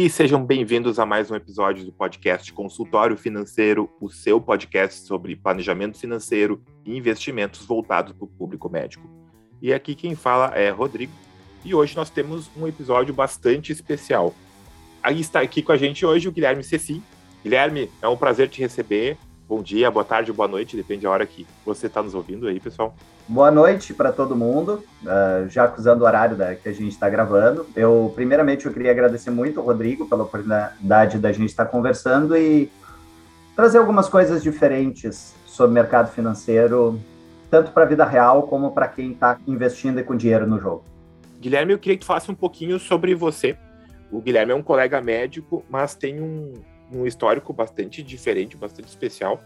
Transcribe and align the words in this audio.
E 0.00 0.08
sejam 0.08 0.46
bem-vindos 0.46 1.00
a 1.00 1.04
mais 1.04 1.28
um 1.28 1.34
episódio 1.34 1.84
do 1.84 1.90
podcast 1.90 2.52
Consultório 2.52 3.16
Financeiro, 3.16 3.90
o 4.00 4.08
seu 4.08 4.40
podcast 4.40 5.00
sobre 5.00 5.34
planejamento 5.34 5.98
financeiro 5.98 6.62
e 6.86 6.96
investimentos 6.96 7.66
voltados 7.66 8.12
para 8.12 8.24
o 8.24 8.28
público 8.28 8.70
médico. 8.70 9.10
E 9.60 9.74
aqui 9.74 9.96
quem 9.96 10.14
fala 10.14 10.56
é 10.56 10.70
Rodrigo, 10.70 11.12
e 11.64 11.74
hoje 11.74 11.96
nós 11.96 12.10
temos 12.10 12.48
um 12.56 12.64
episódio 12.68 13.12
bastante 13.12 13.72
especial. 13.72 14.32
Aí 15.02 15.18
está 15.18 15.40
aqui 15.40 15.62
com 15.62 15.72
a 15.72 15.76
gente 15.76 16.06
hoje 16.06 16.28
o 16.28 16.32
Guilherme 16.32 16.62
Ceci. 16.62 17.02
Guilherme, 17.42 17.90
é 18.00 18.06
um 18.06 18.16
prazer 18.16 18.48
te 18.48 18.60
receber. 18.60 19.18
Bom 19.48 19.62
dia, 19.62 19.90
boa 19.90 20.04
tarde, 20.04 20.30
boa 20.30 20.46
noite, 20.46 20.76
depende 20.76 21.04
da 21.04 21.10
hora 21.10 21.24
que 21.24 21.46
você 21.64 21.86
está 21.86 22.02
nos 22.02 22.14
ouvindo 22.14 22.46
aí, 22.46 22.60
pessoal. 22.60 22.94
Boa 23.26 23.50
noite 23.50 23.94
para 23.94 24.12
todo 24.12 24.36
mundo, 24.36 24.84
uh, 25.02 25.48
já 25.48 25.64
acusando 25.64 26.04
o 26.04 26.06
horário 26.06 26.36
da, 26.36 26.54
que 26.54 26.68
a 26.68 26.72
gente 26.72 26.90
está 26.90 27.08
gravando. 27.08 27.64
Eu, 27.74 28.12
primeiramente, 28.14 28.66
eu 28.66 28.72
queria 28.74 28.90
agradecer 28.90 29.30
muito 29.30 29.58
ao 29.58 29.64
Rodrigo 29.64 30.06
pela 30.06 30.24
oportunidade 30.24 31.16
da 31.16 31.32
gente 31.32 31.48
estar 31.48 31.64
tá 31.64 31.70
conversando 31.70 32.36
e 32.36 32.70
trazer 33.56 33.78
algumas 33.78 34.06
coisas 34.06 34.42
diferentes 34.42 35.34
sobre 35.46 35.70
o 35.70 35.74
mercado 35.74 36.12
financeiro, 36.12 37.00
tanto 37.50 37.72
para 37.72 37.84
a 37.84 37.86
vida 37.86 38.04
real 38.04 38.42
como 38.42 38.72
para 38.72 38.86
quem 38.86 39.12
está 39.12 39.38
investindo 39.46 40.04
com 40.04 40.14
dinheiro 40.14 40.46
no 40.46 40.60
jogo. 40.60 40.84
Guilherme, 41.40 41.72
eu 41.72 41.78
queria 41.78 41.96
que 41.96 42.04
tu 42.04 42.06
falasse 42.06 42.30
um 42.30 42.34
pouquinho 42.34 42.78
sobre 42.78 43.14
você. 43.14 43.56
O 44.12 44.20
Guilherme 44.20 44.52
é 44.52 44.54
um 44.54 44.62
colega 44.62 45.00
médico, 45.00 45.64
mas 45.70 45.94
tem 45.94 46.20
um, 46.20 46.52
um 46.92 47.06
histórico 47.06 47.52
bastante 47.52 48.02
diferente, 48.02 48.56
bastante 48.56 48.88
especial. 48.88 49.40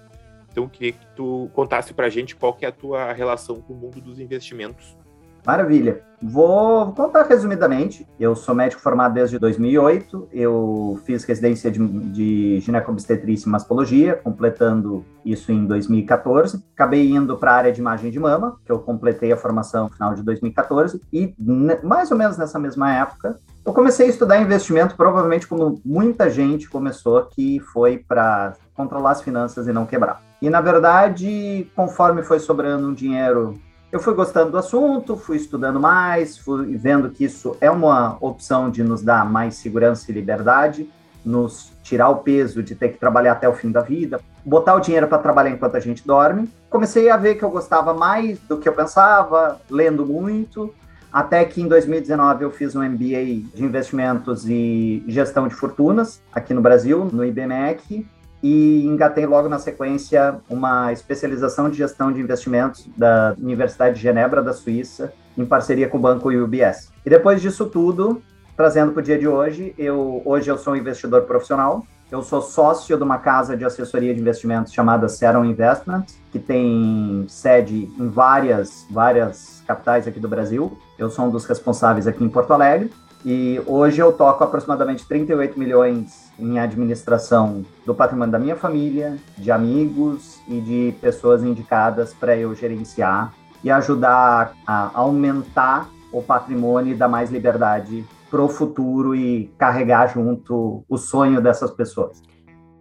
Então, 0.51 0.65
eu 0.65 0.71
queria 0.71 0.93
que 0.93 1.07
tu 1.17 1.51
contasse 1.55 1.95
para 1.95 2.07
a 2.07 2.11
gente 2.11 2.37
qual 2.37 2.53
que 2.53 2.65
é 2.65 2.69
a 2.69 2.73
tua 2.73 3.13
relação 3.13 3.57
com 3.57 3.73
o 3.73 3.77
mundo 3.77 4.01
dos 4.01 4.21
investimentos. 4.21 4.97
Maravilha. 5.45 6.03
Vou 6.23 6.93
contar 6.93 7.25
resumidamente. 7.25 8.07
Eu 8.19 8.37
sou 8.37 8.55
médico 8.55 8.81
formado 8.81 9.15
desde 9.15 9.41
2008. 9.41 10.29
Eu 10.33 11.01
fiz 11.05 11.25
residência 11.25 11.69
de, 11.69 11.85
de 12.11 12.61
ginecobstetrícia 12.61 13.49
e 13.49 13.51
mastologia, 13.51 14.15
completando 14.15 15.05
isso 15.25 15.51
em 15.51 15.67
2014. 15.67 16.63
Acabei 16.75 17.11
indo 17.11 17.37
para 17.37 17.51
a 17.51 17.57
área 17.57 17.73
de 17.73 17.81
imagem 17.81 18.11
de 18.13 18.21
mama, 18.21 18.57
que 18.65 18.71
eu 18.71 18.79
completei 18.79 19.33
a 19.33 19.37
formação 19.37 19.85
no 19.85 19.91
final 19.91 20.15
de 20.15 20.23
2014. 20.23 21.01
E 21.13 21.35
mais 21.83 22.13
ou 22.13 22.17
menos 22.17 22.39
nessa 22.39 22.59
mesma 22.59 22.95
época, 22.95 23.37
eu 23.65 23.73
comecei 23.73 24.07
a 24.07 24.11
estudar 24.11 24.41
investimento, 24.41 24.97
provavelmente 24.97 25.47
como 25.47 25.81
muita 25.85 26.29
gente 26.29 26.69
começou, 26.69 27.23
que 27.27 27.61
foi 27.73 27.99
para 27.99 28.55
controlar 28.75 29.13
as 29.13 29.23
finanças 29.23 29.69
e 29.69 29.73
não 29.73 29.87
quebrar. 29.87 30.21
E 30.41 30.51
na 30.51 30.61
verdade, 30.61 31.71
conforme 31.77 32.23
foi 32.23 32.39
sobrando 32.39 32.89
um 32.89 32.95
dinheiro 32.95 33.61
eu 33.93 34.01
fui 34.01 34.15
gostando 34.15 34.51
do 34.51 34.57
assunto, 34.57 35.19
fui 35.19 35.37
estudando 35.37 35.79
mais, 35.79 36.39
fui 36.39 36.75
vendo 36.79 37.11
que 37.11 37.25
isso 37.25 37.55
é 37.61 37.71
uma 37.71 38.17
opção 38.23 38.71
de 38.71 38.83
nos 38.83 39.03
dar 39.03 39.31
mais 39.31 39.57
segurança 39.57 40.11
e 40.11 40.15
liberdade, 40.15 40.89
nos 41.23 41.71
tirar 41.83 42.09
o 42.09 42.17
peso 42.17 42.63
de 42.63 42.75
ter 42.75 42.89
que 42.89 42.99
trabalhar 42.99 43.33
até 43.33 43.47
o 43.47 43.53
fim 43.53 43.71
da 43.71 43.83
vida, 43.83 44.19
botar 44.43 44.75
o 44.77 44.81
dinheiro 44.81 45.07
para 45.07 45.19
trabalhar 45.19 45.51
enquanto 45.51 45.77
a 45.77 45.81
gente 45.81 46.07
dorme. 46.07 46.51
Comecei 46.71 47.11
a 47.11 47.19
ver 47.19 47.35
que 47.35 47.43
eu 47.43 47.51
gostava 47.51 47.93
mais 47.93 48.39
do 48.41 48.57
que 48.57 48.67
eu 48.67 48.73
pensava, 48.73 49.61
lendo 49.71 50.07
muito, 50.07 50.75
até 51.13 51.45
que 51.45 51.61
em 51.61 51.69
2019 51.69 52.45
eu 52.45 52.51
fiz 52.51 52.75
um 52.75 52.83
MBA 52.83 53.51
de 53.55 53.63
investimentos 53.63 54.49
e 54.49 55.05
gestão 55.07 55.47
de 55.47 55.55
fortunas 55.55 56.23
aqui 56.33 56.55
no 56.55 56.63
Brasil, 56.63 57.05
no 57.13 57.25
IBMEC, 57.25 58.07
e 58.43 58.85
engatei 58.87 59.27
logo 59.27 59.49
na 59.49 59.59
sequência 59.59 60.41
uma 60.49 60.93
especialização 60.93 61.69
de 61.71 61.77
gestão 61.77 62.11
de 62.11 62.21
investimentos 62.21 62.89
da 62.97 63.37
Universidade 63.39 63.97
de 63.97 64.03
Genebra, 64.03 64.43
da 64.43 64.53
Suíça, 64.53 65.13
em 65.37 65.45
parceria 65.45 65.89
com 65.89 65.99
o 65.99 66.01
banco 66.01 66.31
UBS. 66.31 66.91
E 67.05 67.11
depois 67.11 67.41
disso 67.41 67.67
tudo, 67.67 68.21
trazendo 68.57 68.93
para 68.93 69.01
o 69.01 69.03
dia 69.03 69.19
de 69.19 69.29
hoje, 69.29 69.75
eu 69.79 70.23
hoje 70.25 70.51
eu 70.51 70.59
sou 70.59 70.73
um 70.73 70.77
investidor 70.77 71.23
profissional. 71.23 71.87
Eu 72.13 72.23
sou 72.23 72.43
sócio 72.43 72.95
de 72.95 73.03
uma 73.03 73.17
casa 73.17 73.57
de 73.57 73.65
assessoria 73.65 74.15
de 74.15 74.21
investimentos 74.21 74.71
chamada 74.71 75.09
Seron 75.09 75.47
Investments, 75.47 76.21
que 76.31 76.39
tem 76.39 77.25
sede 77.27 77.91
em 77.99 78.07
várias 78.11 78.87
várias 78.91 79.65
capitais 79.67 80.07
aqui 80.07 80.21
do 80.21 80.29
Brasil. 80.29 80.77
Eu 80.99 81.09
sou 81.09 81.25
um 81.25 81.31
dos 81.31 81.47
responsáveis 81.47 82.07
aqui 82.07 82.23
em 82.23 82.29
Porto 82.29 82.53
Alegre. 82.53 82.93
E 83.25 83.63
hoje 83.67 84.03
eu 84.03 84.13
toco 84.13 84.45
aproximadamente 84.45 85.09
38 85.09 85.59
milhões 85.59 86.31
em 86.39 86.59
administração 86.59 87.65
do 87.87 87.95
patrimônio 87.95 88.31
da 88.31 88.39
minha 88.39 88.57
família, 88.57 89.17
de 89.39 89.51
amigos 89.51 90.39
e 90.47 90.61
de 90.61 90.95
pessoas 91.01 91.43
indicadas 91.43 92.13
para 92.13 92.37
eu 92.37 92.55
gerenciar 92.55 93.33
e 93.65 93.71
ajudar 93.71 94.53
a 94.67 94.91
aumentar 94.93 95.89
o 96.13 96.21
patrimônio 96.21 96.93
e 96.93 96.95
dar 96.95 97.09
mais 97.09 97.31
liberdade 97.31 98.05
para 98.33 98.43
o 98.43 98.49
futuro 98.49 99.15
e 99.15 99.53
carregar 99.59 100.07
junto 100.07 100.83
o 100.89 100.97
sonho 100.97 101.39
dessas 101.43 101.71
pessoas. 101.71 102.23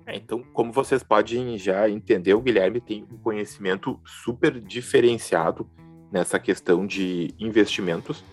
É, 0.06 0.16
então, 0.16 0.41
como 0.53 0.72
vocês 0.72 1.03
podem 1.03 1.57
já 1.57 1.89
entender, 1.89 2.34
o 2.34 2.39
Guilherme 2.39 2.79
tem 2.79 3.06
um 3.12 3.17
conhecimento 3.17 4.00
super 4.06 4.57
diferenciado 4.61 5.69
nessa 6.09 6.40
questão 6.40 6.88
de 6.88 7.35
investimentos. 7.38 8.23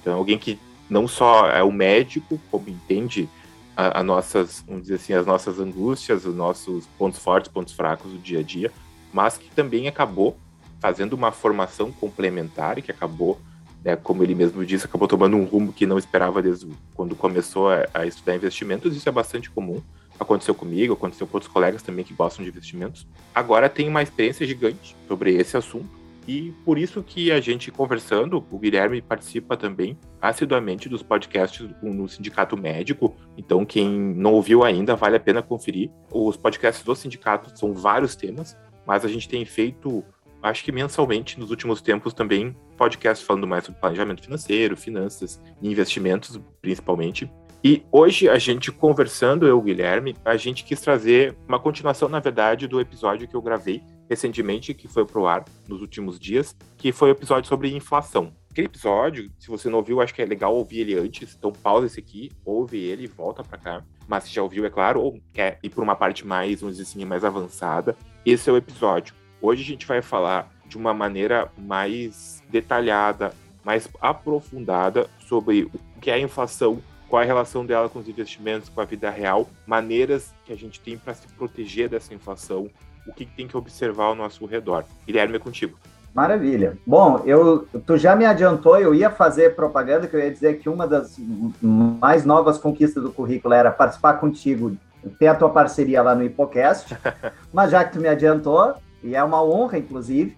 Então, 0.00 0.16
alguém 0.16 0.38
que 0.38 0.58
não 0.88 1.06
só 1.06 1.46
é 1.50 1.62
o 1.62 1.70
médico, 1.70 2.40
como 2.50 2.70
entende 2.70 3.28
a, 3.76 4.00
a, 4.00 4.02
nossas, 4.02 4.64
vamos 4.66 4.84
dizer 4.84 4.94
assim, 4.94 5.12
as 5.12 5.26
nossas 5.26 5.60
angústias, 5.60 6.24
os 6.24 6.34
nossos 6.34 6.86
pontos 6.98 7.18
fortes, 7.18 7.52
pontos 7.52 7.74
fracos 7.74 8.12
do 8.12 8.18
dia 8.18 8.40
a 8.40 8.42
dia, 8.42 8.72
mas 9.12 9.36
que 9.36 9.50
também 9.50 9.88
acabou 9.88 10.38
fazendo 10.80 11.12
uma 11.12 11.32
formação 11.32 11.92
complementar 11.92 12.78
e 12.78 12.82
que 12.82 12.90
acabou, 12.90 13.38
né, 13.84 13.96
como 13.96 14.22
ele 14.22 14.34
mesmo 14.34 14.64
disse, 14.64 14.86
acabou 14.86 15.08
tomando 15.08 15.36
um 15.36 15.44
rumo 15.44 15.72
que 15.72 15.86
não 15.86 15.98
esperava 15.98 16.42
desde 16.42 16.68
quando 16.94 17.14
começou 17.16 17.70
a, 17.70 17.86
a 17.92 18.06
estudar 18.06 18.36
investimentos. 18.36 18.96
Isso 18.96 19.08
é 19.08 19.12
bastante 19.12 19.50
comum. 19.50 19.82
Aconteceu 20.18 20.54
comigo, 20.54 20.94
aconteceu 20.94 21.26
com 21.26 21.36
outros 21.36 21.52
colegas 21.52 21.82
também 21.82 22.04
que 22.04 22.14
gostam 22.14 22.44
de 22.44 22.50
investimentos. 22.50 23.06
Agora 23.34 23.68
tem 23.68 23.88
uma 23.88 24.02
experiência 24.02 24.46
gigante 24.46 24.94
sobre 25.08 25.34
esse 25.34 25.56
assunto 25.56 26.02
e 26.26 26.52
por 26.64 26.78
isso 26.78 27.02
que 27.02 27.32
a 27.32 27.40
gente 27.40 27.70
conversando, 27.70 28.44
o 28.50 28.58
Guilherme 28.58 29.02
participa 29.02 29.56
também 29.56 29.98
assiduamente 30.20 30.88
dos 30.88 31.02
podcasts 31.02 31.68
no 31.82 32.08
Sindicato 32.08 32.56
Médico. 32.56 33.16
Então, 33.36 33.64
quem 33.64 33.88
não 33.90 34.34
ouviu 34.34 34.62
ainda, 34.62 34.94
vale 34.94 35.16
a 35.16 35.20
pena 35.20 35.42
conferir. 35.42 35.90
Os 36.12 36.36
podcasts 36.36 36.84
do 36.84 36.94
sindicato 36.94 37.58
são 37.58 37.74
vários 37.74 38.14
temas, 38.14 38.56
mas 38.86 39.04
a 39.04 39.08
gente 39.08 39.28
tem 39.28 39.44
feito, 39.44 40.04
acho 40.42 40.64
que 40.64 40.72
mensalmente, 40.72 41.38
nos 41.38 41.50
últimos 41.50 41.80
tempos 41.80 42.12
também, 42.12 42.56
podcasts 42.76 43.26
falando 43.26 43.46
mais 43.46 43.64
sobre 43.64 43.80
planejamento 43.80 44.22
financeiro, 44.22 44.76
finanças 44.76 45.40
e 45.60 45.70
investimentos, 45.70 46.38
principalmente. 46.60 47.30
E 47.64 47.84
hoje 47.92 48.28
a 48.28 48.38
gente 48.38 48.72
conversando, 48.72 49.46
eu 49.46 49.56
e 49.56 49.60
o 49.60 49.62
Guilherme, 49.62 50.16
a 50.24 50.36
gente 50.36 50.64
quis 50.64 50.80
trazer 50.80 51.36
uma 51.46 51.60
continuação, 51.60 52.08
na 52.08 52.18
verdade, 52.18 52.66
do 52.66 52.80
episódio 52.80 53.28
que 53.28 53.36
eu 53.36 53.42
gravei 53.42 53.80
recentemente, 54.10 54.74
que 54.74 54.88
foi 54.88 55.06
pro 55.06 55.26
ar 55.26 55.44
nos 55.68 55.80
últimos 55.80 56.18
dias, 56.18 56.56
que 56.76 56.90
foi 56.90 57.10
o 57.10 57.12
episódio 57.12 57.48
sobre 57.48 57.72
inflação. 57.72 58.32
Aquele 58.50 58.66
episódio, 58.66 59.30
se 59.38 59.48
você 59.48 59.70
não 59.70 59.78
ouviu, 59.78 60.00
acho 60.00 60.12
que 60.12 60.20
é 60.20 60.26
legal 60.26 60.54
ouvir 60.54 60.80
ele 60.80 60.98
antes, 60.98 61.34
então 61.34 61.52
pausa 61.52 61.86
esse 61.86 62.00
aqui, 62.00 62.30
ouve 62.44 62.78
ele 62.78 63.04
e 63.04 63.06
volta 63.06 63.44
para 63.44 63.56
cá. 63.56 63.84
Mas 64.08 64.24
se 64.24 64.30
já 64.34 64.42
ouviu, 64.42 64.66
é 64.66 64.70
claro, 64.70 65.00
ou 65.00 65.18
quer 65.32 65.58
ir 65.62 65.70
para 65.70 65.82
uma 65.82 65.94
parte 65.94 66.26
mais, 66.26 66.60
vamos 66.60 66.76
dizer 66.76 66.90
assim, 66.90 67.04
mais 67.04 67.24
avançada, 67.24 67.96
esse 68.26 68.50
é 68.50 68.52
o 68.52 68.56
episódio. 68.56 69.14
Hoje 69.44 69.62
a 69.62 69.66
gente 69.66 69.84
vai 69.88 70.00
falar 70.00 70.48
de 70.68 70.78
uma 70.78 70.94
maneira 70.94 71.50
mais 71.58 72.40
detalhada, 72.48 73.32
mais 73.64 73.88
aprofundada 74.00 75.08
sobre 75.18 75.64
o 75.64 76.00
que 76.00 76.12
é 76.12 76.14
a 76.14 76.18
inflação, 76.20 76.80
qual 77.08 77.20
é 77.20 77.24
a 77.24 77.26
relação 77.26 77.66
dela 77.66 77.88
com 77.88 77.98
os 77.98 78.08
investimentos, 78.08 78.68
com 78.68 78.80
a 78.80 78.84
vida 78.84 79.10
real, 79.10 79.48
maneiras 79.66 80.32
que 80.44 80.52
a 80.52 80.56
gente 80.56 80.78
tem 80.78 80.96
para 80.96 81.12
se 81.12 81.26
proteger 81.26 81.88
dessa 81.88 82.14
inflação, 82.14 82.70
o 83.04 83.12
que 83.12 83.26
tem 83.26 83.48
que 83.48 83.56
observar 83.56 84.04
ao 84.04 84.14
nosso 84.14 84.46
redor. 84.46 84.84
Guilherme, 85.04 85.34
é 85.34 85.40
contigo. 85.40 85.76
Maravilha. 86.14 86.78
Bom, 86.86 87.20
eu, 87.26 87.66
tu 87.84 87.96
já 87.96 88.14
me 88.14 88.24
adiantou, 88.24 88.78
eu 88.78 88.94
ia 88.94 89.10
fazer 89.10 89.56
propaganda, 89.56 90.06
que 90.06 90.14
eu 90.14 90.20
ia 90.20 90.30
dizer 90.30 90.60
que 90.60 90.68
uma 90.68 90.86
das 90.86 91.16
mais 91.60 92.24
novas 92.24 92.58
conquistas 92.58 93.02
do 93.02 93.10
currículo 93.10 93.54
era 93.54 93.72
participar 93.72 94.14
contigo, 94.14 94.76
ter 95.18 95.26
a 95.26 95.34
tua 95.34 95.50
parceria 95.50 96.00
lá 96.00 96.14
no 96.14 96.22
Hipocast, 96.22 96.96
mas 97.52 97.72
já 97.72 97.82
que 97.82 97.94
tu 97.94 98.00
me 98.00 98.06
adiantou, 98.06 98.76
e 99.02 99.14
é 99.14 99.22
uma 99.22 99.42
honra, 99.42 99.78
inclusive, 99.78 100.36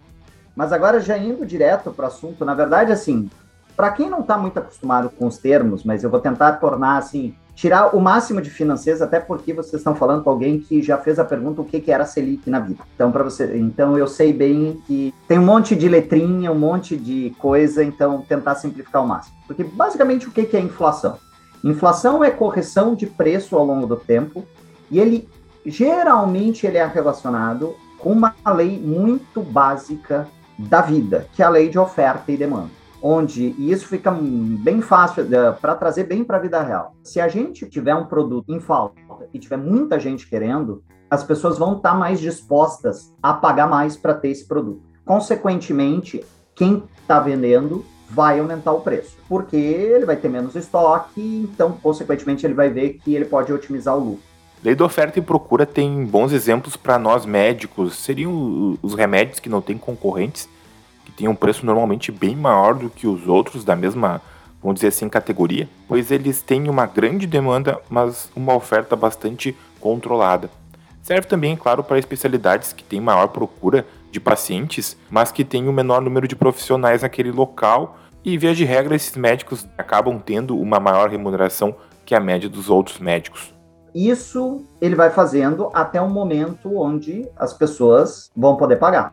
mas 0.54 0.72
agora 0.72 1.00
já 1.00 1.18
indo 1.18 1.44
direto 1.44 1.90
para 1.90 2.04
o 2.04 2.08
assunto, 2.08 2.44
na 2.44 2.54
verdade, 2.54 2.92
assim, 2.92 3.28
para 3.76 3.90
quem 3.90 4.08
não 4.08 4.20
está 4.20 4.38
muito 4.38 4.58
acostumado 4.58 5.10
com 5.10 5.26
os 5.26 5.38
termos, 5.38 5.82
mas 5.82 6.04
eu 6.04 6.10
vou 6.10 6.20
tentar 6.20 6.52
tornar 6.54 6.96
assim 6.96 7.34
tirar 7.54 7.94
o 7.94 8.00
máximo 8.00 8.40
de 8.42 8.50
financeiros, 8.50 9.00
até 9.00 9.20
porque 9.20 9.52
vocês 9.52 9.74
estão 9.74 9.94
falando 9.94 10.24
com 10.24 10.30
alguém 10.30 10.58
que 10.58 10.82
já 10.82 10.98
fez 10.98 11.18
a 11.18 11.24
pergunta 11.24 11.60
o 11.60 11.64
que, 11.64 11.80
que 11.80 11.92
era 11.92 12.04
Selic 12.04 12.50
na 12.50 12.58
vida. 12.58 12.82
Então, 12.94 13.12
para 13.12 13.22
você, 13.22 13.56
então 13.56 13.96
eu 13.96 14.08
sei 14.08 14.32
bem 14.32 14.82
que 14.86 15.14
tem 15.28 15.38
um 15.38 15.44
monte 15.44 15.76
de 15.76 15.88
letrinha, 15.88 16.50
um 16.50 16.58
monte 16.58 16.96
de 16.96 17.34
coisa, 17.38 17.84
então 17.84 18.22
tentar 18.22 18.56
simplificar 18.56 19.04
o 19.04 19.06
máximo. 19.06 19.36
Porque 19.46 19.62
basicamente 19.62 20.28
o 20.28 20.32
que, 20.32 20.44
que 20.44 20.56
é 20.56 20.60
inflação? 20.60 21.16
Inflação 21.62 22.22
é 22.24 22.30
correção 22.30 22.94
de 22.94 23.06
preço 23.06 23.56
ao 23.56 23.64
longo 23.64 23.86
do 23.86 23.96
tempo 23.96 24.44
e 24.90 24.98
ele 24.98 25.28
geralmente 25.64 26.66
ele 26.66 26.76
é 26.76 26.84
relacionado 26.84 27.74
com 27.98 28.12
uma 28.12 28.34
lei 28.54 28.78
muito 28.78 29.42
básica 29.42 30.28
da 30.58 30.80
vida, 30.80 31.26
que 31.32 31.42
é 31.42 31.46
a 31.46 31.50
lei 31.50 31.68
de 31.68 31.78
oferta 31.78 32.30
e 32.30 32.36
demanda. 32.36 32.70
onde 33.02 33.54
e 33.58 33.70
isso 33.70 33.86
fica 33.86 34.10
bem 34.10 34.80
fácil 34.80 35.26
é, 35.30 35.52
para 35.52 35.74
trazer 35.74 36.04
bem 36.04 36.24
para 36.24 36.38
a 36.38 36.40
vida 36.40 36.62
real. 36.62 36.94
Se 37.02 37.20
a 37.20 37.28
gente 37.28 37.68
tiver 37.68 37.94
um 37.94 38.06
produto 38.06 38.50
em 38.50 38.60
falta 38.60 38.98
e 39.32 39.38
tiver 39.38 39.58
muita 39.58 40.00
gente 40.00 40.26
querendo, 40.26 40.82
as 41.10 41.22
pessoas 41.22 41.58
vão 41.58 41.76
estar 41.76 41.90
tá 41.90 41.96
mais 41.96 42.18
dispostas 42.18 43.14
a 43.22 43.34
pagar 43.34 43.68
mais 43.68 43.94
para 43.94 44.14
ter 44.14 44.28
esse 44.28 44.46
produto. 44.46 44.82
Consequentemente, 45.04 46.24
quem 46.54 46.82
está 47.02 47.20
vendendo 47.20 47.84
vai 48.08 48.38
aumentar 48.38 48.72
o 48.72 48.80
preço, 48.80 49.16
porque 49.28 49.56
ele 49.56 50.06
vai 50.06 50.16
ter 50.16 50.28
menos 50.28 50.54
estoque, 50.54 51.20
então, 51.20 51.72
consequentemente, 51.72 52.46
ele 52.46 52.54
vai 52.54 52.70
ver 52.70 52.94
que 52.94 53.14
ele 53.14 53.24
pode 53.24 53.52
otimizar 53.52 53.96
o 53.96 54.00
lucro. 54.00 54.33
Lei 54.64 54.74
da 54.74 54.82
oferta 54.82 55.18
e 55.18 55.22
procura 55.22 55.66
tem 55.66 56.06
bons 56.06 56.32
exemplos 56.32 56.74
para 56.74 56.98
nós 56.98 57.26
médicos. 57.26 57.96
Seriam 57.96 58.78
os 58.80 58.94
remédios 58.94 59.38
que 59.38 59.50
não 59.50 59.60
têm 59.60 59.76
concorrentes, 59.76 60.48
que 61.04 61.12
têm 61.12 61.28
um 61.28 61.34
preço 61.34 61.66
normalmente 61.66 62.10
bem 62.10 62.34
maior 62.34 62.72
do 62.74 62.88
que 62.88 63.06
os 63.06 63.28
outros 63.28 63.62
da 63.62 63.76
mesma, 63.76 64.22
vamos 64.62 64.76
dizer 64.76 64.86
assim, 64.86 65.06
categoria, 65.06 65.68
pois 65.86 66.10
eles 66.10 66.40
têm 66.40 66.70
uma 66.70 66.86
grande 66.86 67.26
demanda, 67.26 67.78
mas 67.90 68.32
uma 68.34 68.54
oferta 68.54 68.96
bastante 68.96 69.54
controlada. 69.78 70.48
Serve 71.02 71.28
também, 71.28 71.54
claro, 71.54 71.84
para 71.84 71.98
especialidades 71.98 72.72
que 72.72 72.82
têm 72.82 73.02
maior 73.02 73.28
procura 73.28 73.86
de 74.10 74.18
pacientes, 74.18 74.96
mas 75.10 75.30
que 75.30 75.44
têm 75.44 75.66
o 75.66 75.70
um 75.72 75.74
menor 75.74 76.00
número 76.00 76.26
de 76.26 76.34
profissionais 76.34 77.02
naquele 77.02 77.30
local 77.30 77.98
e, 78.24 78.38
via 78.38 78.54
de 78.54 78.64
regra, 78.64 78.96
esses 78.96 79.14
médicos 79.14 79.68
acabam 79.76 80.18
tendo 80.18 80.58
uma 80.58 80.80
maior 80.80 81.10
remuneração 81.10 81.76
que 82.06 82.14
a 82.14 82.20
média 82.20 82.48
dos 82.48 82.70
outros 82.70 82.98
médicos. 82.98 83.53
Isso 83.94 84.64
ele 84.80 84.96
vai 84.96 85.10
fazendo 85.10 85.70
até 85.72 86.02
um 86.02 86.10
momento 86.10 86.76
onde 86.76 87.28
as 87.36 87.52
pessoas 87.52 88.30
vão 88.36 88.56
poder 88.56 88.76
pagar. 88.76 89.12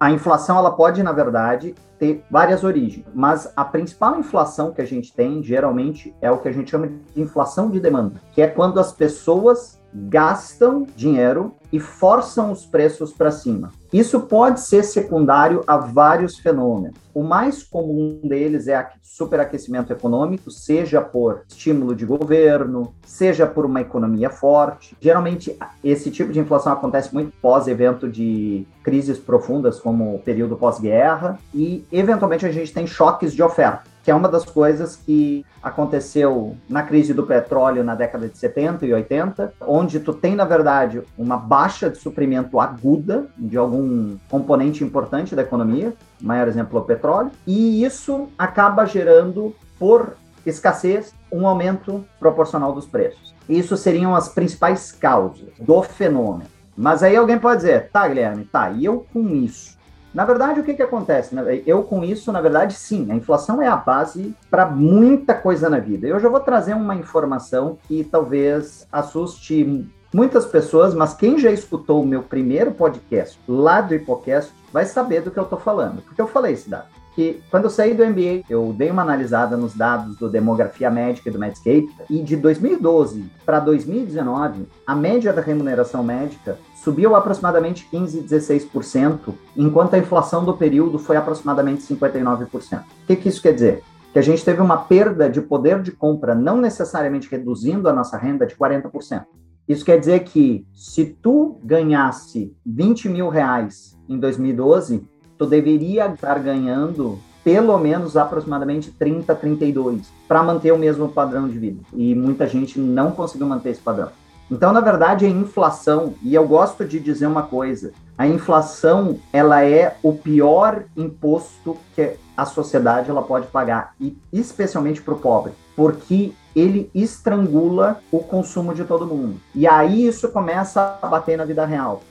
A 0.00 0.10
inflação 0.10 0.58
ela 0.58 0.72
pode, 0.72 1.00
na 1.00 1.12
verdade, 1.12 1.76
ter 1.96 2.24
várias 2.28 2.64
origens, 2.64 3.06
mas 3.14 3.52
a 3.54 3.64
principal 3.64 4.18
inflação 4.18 4.72
que 4.72 4.82
a 4.82 4.84
gente 4.84 5.14
tem, 5.14 5.40
geralmente, 5.44 6.12
é 6.20 6.28
o 6.28 6.38
que 6.38 6.48
a 6.48 6.52
gente 6.52 6.72
chama 6.72 6.88
de 6.88 7.22
inflação 7.22 7.70
de 7.70 7.78
demanda, 7.78 8.20
que 8.32 8.42
é 8.42 8.48
quando 8.48 8.80
as 8.80 8.92
pessoas 8.92 9.80
gastam 9.94 10.86
dinheiro 10.96 11.54
e 11.72 11.80
forçam 11.80 12.52
os 12.52 12.66
preços 12.66 13.12
para 13.12 13.30
cima. 13.30 13.72
Isso 13.92 14.20
pode 14.20 14.60
ser 14.60 14.82
secundário 14.84 15.62
a 15.66 15.76
vários 15.76 16.38
fenômenos. 16.38 16.96
O 17.14 17.22
mais 17.22 17.62
comum 17.62 18.20
deles 18.24 18.68
é 18.68 18.88
superaquecimento 19.02 19.92
econômico, 19.92 20.50
seja 20.50 21.00
por 21.00 21.42
estímulo 21.48 21.94
de 21.94 22.06
governo, 22.06 22.94
seja 23.04 23.46
por 23.46 23.66
uma 23.66 23.82
economia 23.82 24.30
forte. 24.30 24.96
Geralmente, 24.98 25.56
esse 25.84 26.10
tipo 26.10 26.32
de 26.32 26.40
inflação 26.40 26.72
acontece 26.72 27.12
muito 27.12 27.32
pós-evento 27.40 28.08
de 28.08 28.66
crises 28.82 29.18
profundas, 29.18 29.78
como 29.78 30.14
o 30.14 30.18
período 30.18 30.56
pós-guerra, 30.56 31.38
e 31.54 31.84
eventualmente 31.92 32.46
a 32.46 32.50
gente 32.50 32.72
tem 32.72 32.86
choques 32.86 33.34
de 33.34 33.42
oferta 33.42 33.91
que 34.02 34.10
é 34.10 34.14
uma 34.14 34.28
das 34.28 34.44
coisas 34.44 34.96
que 34.96 35.44
aconteceu 35.62 36.56
na 36.68 36.82
crise 36.82 37.14
do 37.14 37.22
petróleo 37.22 37.84
na 37.84 37.94
década 37.94 38.28
de 38.28 38.36
70 38.36 38.84
e 38.84 38.92
80, 38.92 39.54
onde 39.60 40.00
tu 40.00 40.12
tem, 40.12 40.34
na 40.34 40.44
verdade, 40.44 41.02
uma 41.16 41.36
baixa 41.36 41.88
de 41.88 41.98
suprimento 41.98 42.58
aguda 42.58 43.26
de 43.38 43.56
algum 43.56 44.16
componente 44.28 44.82
importante 44.82 45.36
da 45.36 45.42
economia, 45.42 45.94
maior 46.20 46.48
exemplo 46.48 46.78
é 46.78 46.82
o 46.82 46.84
petróleo, 46.84 47.30
e 47.46 47.84
isso 47.84 48.28
acaba 48.36 48.84
gerando, 48.84 49.54
por 49.78 50.16
escassez, 50.44 51.14
um 51.30 51.46
aumento 51.46 52.04
proporcional 52.18 52.72
dos 52.72 52.86
preços. 52.86 53.32
Isso 53.48 53.76
seriam 53.76 54.14
as 54.14 54.28
principais 54.28 54.90
causas 54.90 55.48
do 55.58 55.82
fenômeno. 55.82 56.50
Mas 56.76 57.02
aí 57.02 57.16
alguém 57.16 57.38
pode 57.38 57.58
dizer, 57.58 57.90
tá, 57.90 58.08
Guilherme, 58.08 58.44
tá, 58.44 58.70
e 58.70 58.84
eu 58.84 59.06
com 59.12 59.28
isso? 59.28 59.76
Na 60.14 60.24
verdade, 60.24 60.60
o 60.60 60.64
que, 60.64 60.74
que 60.74 60.82
acontece? 60.82 61.34
Eu, 61.66 61.82
com 61.82 62.04
isso, 62.04 62.30
na 62.30 62.40
verdade, 62.40 62.74
sim, 62.74 63.10
a 63.10 63.14
inflação 63.14 63.62
é 63.62 63.66
a 63.66 63.76
base 63.76 64.34
para 64.50 64.66
muita 64.66 65.34
coisa 65.34 65.70
na 65.70 65.78
vida. 65.78 66.06
Eu 66.06 66.20
já 66.20 66.28
vou 66.28 66.40
trazer 66.40 66.74
uma 66.74 66.94
informação 66.94 67.78
que 67.88 68.04
talvez 68.04 68.86
assuste 68.92 69.88
muitas 70.12 70.44
pessoas, 70.44 70.94
mas 70.94 71.14
quem 71.14 71.38
já 71.38 71.50
escutou 71.50 72.02
o 72.02 72.06
meu 72.06 72.22
primeiro 72.22 72.72
podcast 72.72 73.40
lá 73.48 73.80
do 73.80 73.94
Hipocast 73.94 74.52
vai 74.70 74.84
saber 74.84 75.22
do 75.22 75.30
que 75.30 75.38
eu 75.38 75.44
estou 75.44 75.58
falando, 75.58 76.02
porque 76.02 76.20
eu 76.20 76.28
falei 76.28 76.52
esse 76.52 76.68
dado 76.68 77.01
que 77.14 77.42
quando 77.50 77.64
eu 77.64 77.70
saí 77.70 77.94
do 77.94 78.04
MBA, 78.04 78.44
eu 78.48 78.74
dei 78.76 78.90
uma 78.90 79.02
analisada 79.02 79.56
nos 79.56 79.74
dados 79.74 80.16
do 80.16 80.28
Demografia 80.28 80.90
Médica 80.90 81.28
e 81.28 81.32
do 81.32 81.38
Medscape, 81.38 81.90
e 82.08 82.22
de 82.22 82.36
2012 82.36 83.24
para 83.44 83.60
2019, 83.60 84.66
a 84.86 84.94
média 84.94 85.32
da 85.32 85.42
remuneração 85.42 86.02
médica 86.02 86.58
subiu 86.82 87.14
aproximadamente 87.14 87.86
15, 87.90 88.22
16%, 88.22 89.34
enquanto 89.56 89.94
a 89.94 89.98
inflação 89.98 90.44
do 90.44 90.56
período 90.56 90.98
foi 90.98 91.16
aproximadamente 91.16 91.82
59%. 91.82 92.80
O 92.80 93.06
que, 93.06 93.16
que 93.16 93.28
isso 93.28 93.42
quer 93.42 93.54
dizer? 93.54 93.82
Que 94.12 94.18
a 94.18 94.22
gente 94.22 94.44
teve 94.44 94.60
uma 94.60 94.76
perda 94.76 95.30
de 95.30 95.40
poder 95.40 95.80
de 95.80 95.92
compra, 95.92 96.34
não 96.34 96.60
necessariamente 96.60 97.30
reduzindo 97.30 97.88
a 97.88 97.92
nossa 97.92 98.16
renda, 98.16 98.46
de 98.46 98.56
40%. 98.56 99.24
Isso 99.68 99.84
quer 99.84 99.98
dizer 99.98 100.24
que 100.24 100.66
se 100.74 101.06
tu 101.22 101.60
ganhasse 101.62 102.52
20 102.66 103.08
mil 103.08 103.28
reais 103.28 103.96
em 104.08 104.18
2012, 104.18 105.06
tu 105.42 105.46
deveria 105.46 106.06
estar 106.06 106.38
ganhando 106.38 107.18
pelo 107.42 107.76
menos 107.76 108.16
aproximadamente 108.16 108.92
30, 108.92 109.34
32 109.34 110.12
para 110.28 110.40
manter 110.40 110.72
o 110.72 110.78
mesmo 110.78 111.08
padrão 111.08 111.48
de 111.48 111.58
vida. 111.58 111.80
E 111.92 112.14
muita 112.14 112.46
gente 112.46 112.78
não 112.78 113.10
conseguiu 113.10 113.48
manter 113.48 113.70
esse 113.70 113.80
padrão. 113.80 114.10
Então, 114.48 114.72
na 114.72 114.80
verdade, 114.80 115.26
a 115.26 115.28
inflação, 115.28 116.14
e 116.22 116.34
eu 116.34 116.46
gosto 116.46 116.84
de 116.84 117.00
dizer 117.00 117.26
uma 117.26 117.42
coisa, 117.42 117.92
a 118.16 118.26
inflação, 118.26 119.18
ela 119.32 119.64
é 119.64 119.96
o 120.02 120.12
pior 120.12 120.84
imposto 120.96 121.76
que 121.96 122.12
a 122.36 122.44
sociedade 122.44 123.10
ela 123.10 123.22
pode 123.22 123.46
pagar, 123.48 123.94
e 124.00 124.16
especialmente 124.32 125.02
para 125.02 125.14
o 125.14 125.18
pobre, 125.18 125.52
porque 125.74 126.32
ele 126.54 126.90
estrangula 126.94 127.98
o 128.12 128.18
consumo 128.18 128.74
de 128.74 128.84
todo 128.84 129.06
mundo. 129.06 129.40
E 129.54 129.66
aí 129.66 130.06
isso 130.06 130.28
começa 130.28 130.98
a 131.00 131.06
bater 131.06 131.36
na 131.36 131.46
vida 131.46 131.64
real, 131.64 132.02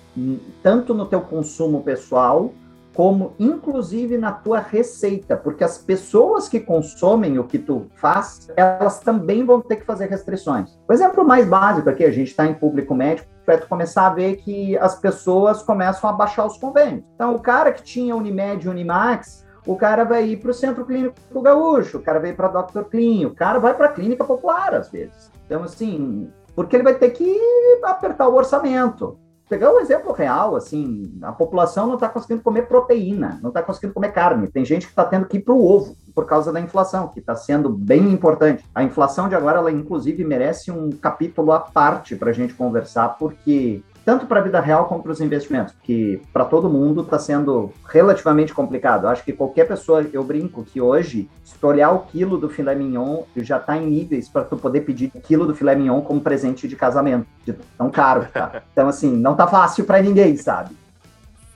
tanto 0.63 0.93
no 0.93 1.05
teu 1.05 1.21
consumo 1.21 1.83
pessoal, 1.83 2.51
como 2.95 3.33
inclusive 3.39 4.17
na 4.17 4.31
tua 4.31 4.59
receita, 4.59 5.35
porque 5.37 5.63
as 5.63 5.77
pessoas 5.77 6.49
que 6.49 6.59
consomem 6.59 7.39
o 7.39 7.43
que 7.43 7.57
tu 7.57 7.87
faz, 7.95 8.49
elas 8.55 8.99
também 8.99 9.45
vão 9.45 9.61
ter 9.61 9.77
que 9.77 9.85
fazer 9.85 10.07
restrições. 10.07 10.77
O 10.87 10.93
exemplo 10.93 11.25
mais 11.25 11.47
básico 11.47 11.89
aqui, 11.89 12.03
a 12.03 12.11
gente 12.11 12.29
está 12.29 12.45
em 12.45 12.53
público 12.53 12.93
médico, 12.93 13.29
é 13.47 13.57
tu 13.57 13.67
começar 13.67 14.07
a 14.07 14.13
ver 14.13 14.37
que 14.37 14.77
as 14.77 14.95
pessoas 14.95 15.61
começam 15.61 16.09
a 16.09 16.13
baixar 16.13 16.45
os 16.45 16.57
convênios. 16.57 17.03
Então, 17.15 17.35
o 17.35 17.39
cara 17.39 17.71
que 17.71 17.83
tinha 17.83 18.15
Unimed 18.15 18.65
e 18.65 18.69
Unimax, 18.69 19.45
o 19.65 19.75
cara 19.75 20.03
vai 20.03 20.25
ir 20.25 20.37
para 20.37 20.51
o 20.51 20.53
Centro 20.53 20.85
Clínico 20.85 21.41
Gaúcho, 21.41 21.97
o 21.97 22.01
cara 22.01 22.19
vai 22.19 22.33
para 22.33 22.47
Dr. 22.47 22.83
Clean, 22.83 23.27
o 23.27 23.35
cara 23.35 23.59
vai 23.59 23.73
para 23.73 23.87
a 23.87 23.91
clínica 23.91 24.23
popular 24.23 24.73
às 24.73 24.89
vezes. 24.89 25.29
Então, 25.45 25.63
assim, 25.63 26.31
porque 26.55 26.75
ele 26.75 26.83
vai 26.83 26.95
ter 26.95 27.09
que 27.09 27.37
apertar 27.83 28.27
o 28.27 28.35
orçamento 28.35 29.17
pegar 29.51 29.69
um 29.73 29.81
exemplo 29.81 30.13
real, 30.13 30.55
assim, 30.55 31.11
a 31.21 31.33
população 31.33 31.85
não 31.85 31.95
está 31.95 32.07
conseguindo 32.07 32.41
comer 32.41 32.69
proteína, 32.69 33.37
não 33.43 33.49
está 33.49 33.61
conseguindo 33.61 33.93
comer 33.93 34.13
carne. 34.13 34.47
Tem 34.47 34.63
gente 34.63 34.85
que 34.85 34.93
está 34.93 35.03
tendo 35.03 35.25
que 35.25 35.35
ir 35.35 35.41
para 35.41 35.53
o 35.53 35.61
ovo 35.61 35.93
por 36.15 36.25
causa 36.25 36.53
da 36.53 36.61
inflação, 36.61 37.09
que 37.09 37.19
está 37.19 37.35
sendo 37.35 37.67
bem 37.67 38.13
importante. 38.13 38.63
A 38.73 38.81
inflação 38.81 39.27
de 39.27 39.35
agora, 39.35 39.57
ela 39.57 39.69
inclusive 39.69 40.23
merece 40.23 40.71
um 40.71 40.89
capítulo 40.89 41.51
à 41.51 41.59
parte 41.59 42.15
para 42.15 42.29
a 42.29 42.33
gente 42.33 42.53
conversar, 42.53 43.17
porque 43.17 43.83
tanto 44.03 44.25
para 44.25 44.39
a 44.39 44.43
vida 44.43 44.59
real 44.59 44.85
como 44.85 45.03
para 45.03 45.11
os 45.11 45.21
investimentos, 45.21 45.73
que 45.83 46.21
para 46.33 46.45
todo 46.45 46.69
mundo 46.69 47.01
está 47.01 47.19
sendo 47.19 47.71
relativamente 47.87 48.53
complicado. 48.53 49.07
Acho 49.07 49.23
que 49.23 49.33
qualquer 49.33 49.67
pessoa, 49.67 50.05
eu 50.11 50.23
brinco 50.23 50.63
que 50.63 50.81
hoje, 50.81 51.29
se 51.43 51.57
tu 51.57 51.67
olhar 51.67 51.91
o 51.91 51.99
quilo 51.99 52.37
do 52.37 52.49
filé 52.49 52.73
mignon, 52.75 53.23
já 53.37 53.57
está 53.57 53.77
em 53.77 53.85
níveis 53.85 54.27
para 54.27 54.43
tu 54.43 54.57
poder 54.57 54.81
pedir 54.81 55.11
quilo 55.23 55.45
do 55.45 55.55
filé 55.55 55.75
mignon 55.75 56.01
como 56.01 56.21
presente 56.21 56.67
de 56.67 56.75
casamento, 56.75 57.27
de 57.45 57.53
tão 57.77 57.89
caro 57.89 58.27
tá. 58.31 58.63
Então, 58.71 58.87
assim, 58.87 59.15
não 59.15 59.35
tá 59.35 59.47
fácil 59.47 59.85
para 59.85 60.01
ninguém, 60.01 60.35
sabe? 60.37 60.75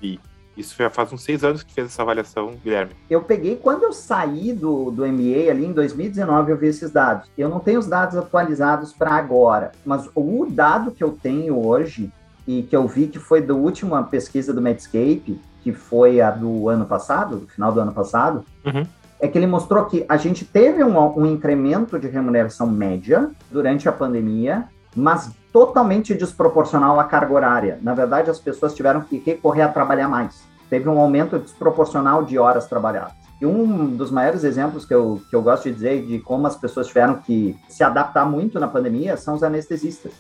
E 0.02 0.20
isso 0.56 0.76
já 0.78 0.90
faz 0.90 1.12
uns 1.12 1.24
seis 1.24 1.44
anos 1.44 1.64
que 1.64 1.74
fez 1.74 1.88
essa 1.88 2.02
avaliação, 2.02 2.54
Guilherme. 2.64 2.92
Eu 3.10 3.22
peguei, 3.22 3.58
quando 3.58 3.84
eu 3.84 3.92
saí 3.92 4.54
do, 4.54 4.90
do 4.92 5.06
MBA 5.06 5.50
ali 5.50 5.66
em 5.66 5.74
2019, 5.74 6.52
eu 6.52 6.58
vi 6.58 6.68
esses 6.68 6.92
dados. 6.92 7.30
Eu 7.38 7.50
não 7.50 7.60
tenho 7.60 7.80
os 7.80 7.88
dados 7.88 8.16
atualizados 8.16 8.94
para 8.94 9.12
agora, 9.12 9.72
mas 9.86 10.10
o 10.16 10.48
dado 10.50 10.92
que 10.92 11.04
eu 11.04 11.12
tenho 11.12 11.66
hoje 11.66 12.12
e 12.48 12.64
que 12.64 12.76
eu 12.76 12.88
vi 12.88 13.08
que 13.08 13.20
foi 13.20 13.42
da 13.42 13.54
última 13.54 14.04
pesquisa 14.04 14.54
do 14.54 14.62
Medscape, 14.62 15.40
que 15.64 15.74
foi 15.74 16.22
a 16.22 16.30
do 16.30 16.70
ano 16.70 16.86
passado, 16.86 17.38
do 17.38 17.48
final 17.48 17.72
do 17.72 17.80
ano 17.80 17.92
passado, 17.92 18.46
uhum. 18.64 18.86
é 19.20 19.28
que 19.28 19.38
ele 19.38 19.48
mostrou 19.48 19.86
que 19.86 20.06
a 20.08 20.16
gente 20.16 20.46
teve 20.46 20.84
um, 20.84 21.20
um 21.20 21.26
incremento 21.26 21.98
de 21.98 22.08
remuneração 22.08 22.68
média 22.68 23.32
durante 23.50 23.90
a 23.90 23.92
pandemia, 23.92 24.66
mas 24.96 25.32
totalmente 25.52 26.14
desproporcional 26.14 27.00
à 27.00 27.04
carga 27.06 27.34
horária. 27.34 27.80
Na 27.82 27.94
verdade, 27.94 28.30
as 28.30 28.40
pessoas 28.40 28.76
tiveram 28.76 29.02
que 29.02 29.18
recorrer 29.18 29.64
a 29.64 29.70
trabalhar 29.70 30.08
mais. 30.08 30.44
Teve 30.70 30.88
um 30.88 31.00
aumento 31.00 31.40
desproporcional 31.40 32.24
de 32.24 32.38
horas 32.38 32.68
trabalhadas. 32.68 33.14
E 33.42 33.46
um 33.46 33.88
dos 33.88 34.12
maiores 34.12 34.44
exemplos 34.44 34.86
que 34.86 34.94
eu, 34.94 35.22
que 35.30 35.36
eu 35.36 35.42
gosto 35.42 35.64
de 35.64 35.74
dizer 35.74 36.06
de 36.06 36.20
como 36.20 36.48
as 36.48 36.56
pessoas 36.56 36.88
tiveram 36.88 37.16
que 37.16 37.56
se 37.68 37.84
adaptar 37.84 38.26
muito 38.26 38.60
na 38.60 38.68
pandemia 38.68 39.18
são 39.18 39.34
os 39.36 39.44
anestesistas 39.44 40.14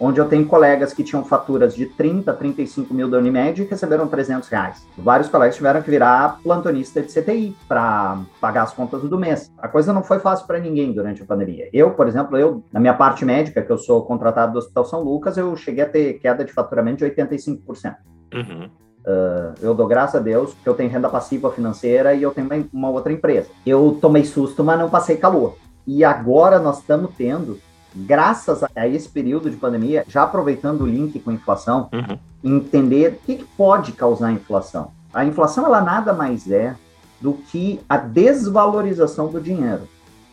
onde 0.00 0.20
eu 0.20 0.28
tenho 0.28 0.46
colegas 0.46 0.92
que 0.92 1.02
tinham 1.02 1.24
faturas 1.24 1.74
de 1.74 1.86
30, 1.86 2.32
35 2.32 2.94
mil 2.94 3.10
da 3.10 3.18
Unimed 3.18 3.62
e 3.62 3.64
receberam 3.66 4.06
300 4.06 4.48
reais. 4.48 4.86
Vários 4.96 5.28
colegas 5.28 5.56
tiveram 5.56 5.82
que 5.82 5.90
virar 5.90 6.38
plantonista 6.42 7.02
de 7.02 7.12
CTI 7.12 7.56
para 7.66 8.18
pagar 8.40 8.62
as 8.62 8.72
contas 8.72 9.02
do 9.02 9.18
mês. 9.18 9.52
A 9.58 9.68
coisa 9.68 9.92
não 9.92 10.02
foi 10.02 10.18
fácil 10.18 10.46
para 10.46 10.58
ninguém 10.58 10.92
durante 10.92 11.22
a 11.22 11.26
pandemia. 11.26 11.68
Eu, 11.72 11.90
por 11.92 12.06
exemplo, 12.06 12.36
eu, 12.36 12.62
na 12.72 12.80
minha 12.80 12.94
parte 12.94 13.24
médica, 13.24 13.62
que 13.62 13.70
eu 13.70 13.78
sou 13.78 14.04
contratado 14.04 14.52
do 14.52 14.58
Hospital 14.58 14.84
São 14.84 15.02
Lucas, 15.02 15.36
eu 15.36 15.54
cheguei 15.56 15.84
a 15.84 15.88
ter 15.88 16.14
queda 16.14 16.44
de 16.44 16.52
faturamento 16.52 17.04
de 17.04 17.10
85%. 17.10 17.96
Uhum. 18.34 18.70
Uh, 19.08 19.54
eu 19.62 19.74
dou 19.74 19.86
graças 19.86 20.16
a 20.16 20.22
Deus 20.22 20.54
que 20.62 20.68
eu 20.68 20.74
tenho 20.74 20.90
renda 20.90 21.08
passiva 21.08 21.50
financeira 21.50 22.12
e 22.12 22.22
eu 22.22 22.30
tenho 22.30 22.46
uma, 22.46 22.68
uma 22.72 22.90
outra 22.90 23.12
empresa. 23.12 23.48
Eu 23.64 23.96
tomei 24.00 24.24
susto, 24.24 24.62
mas 24.62 24.78
não 24.78 24.90
passei 24.90 25.16
calor. 25.16 25.56
E 25.86 26.04
agora 26.04 26.58
nós 26.58 26.80
estamos 26.80 27.12
tendo 27.16 27.58
graças 28.06 28.62
a 28.74 28.88
esse 28.88 29.08
período 29.08 29.50
de 29.50 29.56
pandemia, 29.56 30.04
já 30.08 30.22
aproveitando 30.22 30.82
o 30.82 30.86
link 30.86 31.18
com 31.20 31.30
a 31.30 31.34
inflação, 31.34 31.88
uhum. 31.92 32.18
entender 32.42 33.12
o 33.12 33.26
que, 33.26 33.36
que, 33.36 33.44
pode 33.44 33.92
causar 33.92 34.28
a 34.28 34.32
inflação. 34.32 34.90
A 35.12 35.24
inflação, 35.24 35.64
ela 35.66 35.80
nada 35.80 36.12
mais 36.12 36.50
é 36.50 36.74
do 37.20 37.32
que 37.32 37.80
a 37.88 37.96
desvalorização 37.96 39.28
do 39.28 39.40
dinheiro. 39.40 39.88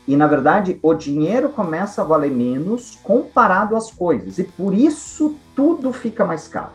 E, 0.07 0.15
na 0.15 0.27
verdade, 0.27 0.79
o 0.84 0.93
dinheiro 0.93 1.50
começa 1.50 2.01
a 2.01 2.05
valer 2.05 2.29
menos 2.29 2.95
comparado 3.01 3.75
às 3.75 3.91
coisas. 3.91 4.38
E 4.38 4.43
por 4.43 4.74
isso 4.74 5.36
tudo 5.55 5.91
fica 5.91 6.24
mais 6.24 6.48
caro. 6.48 6.74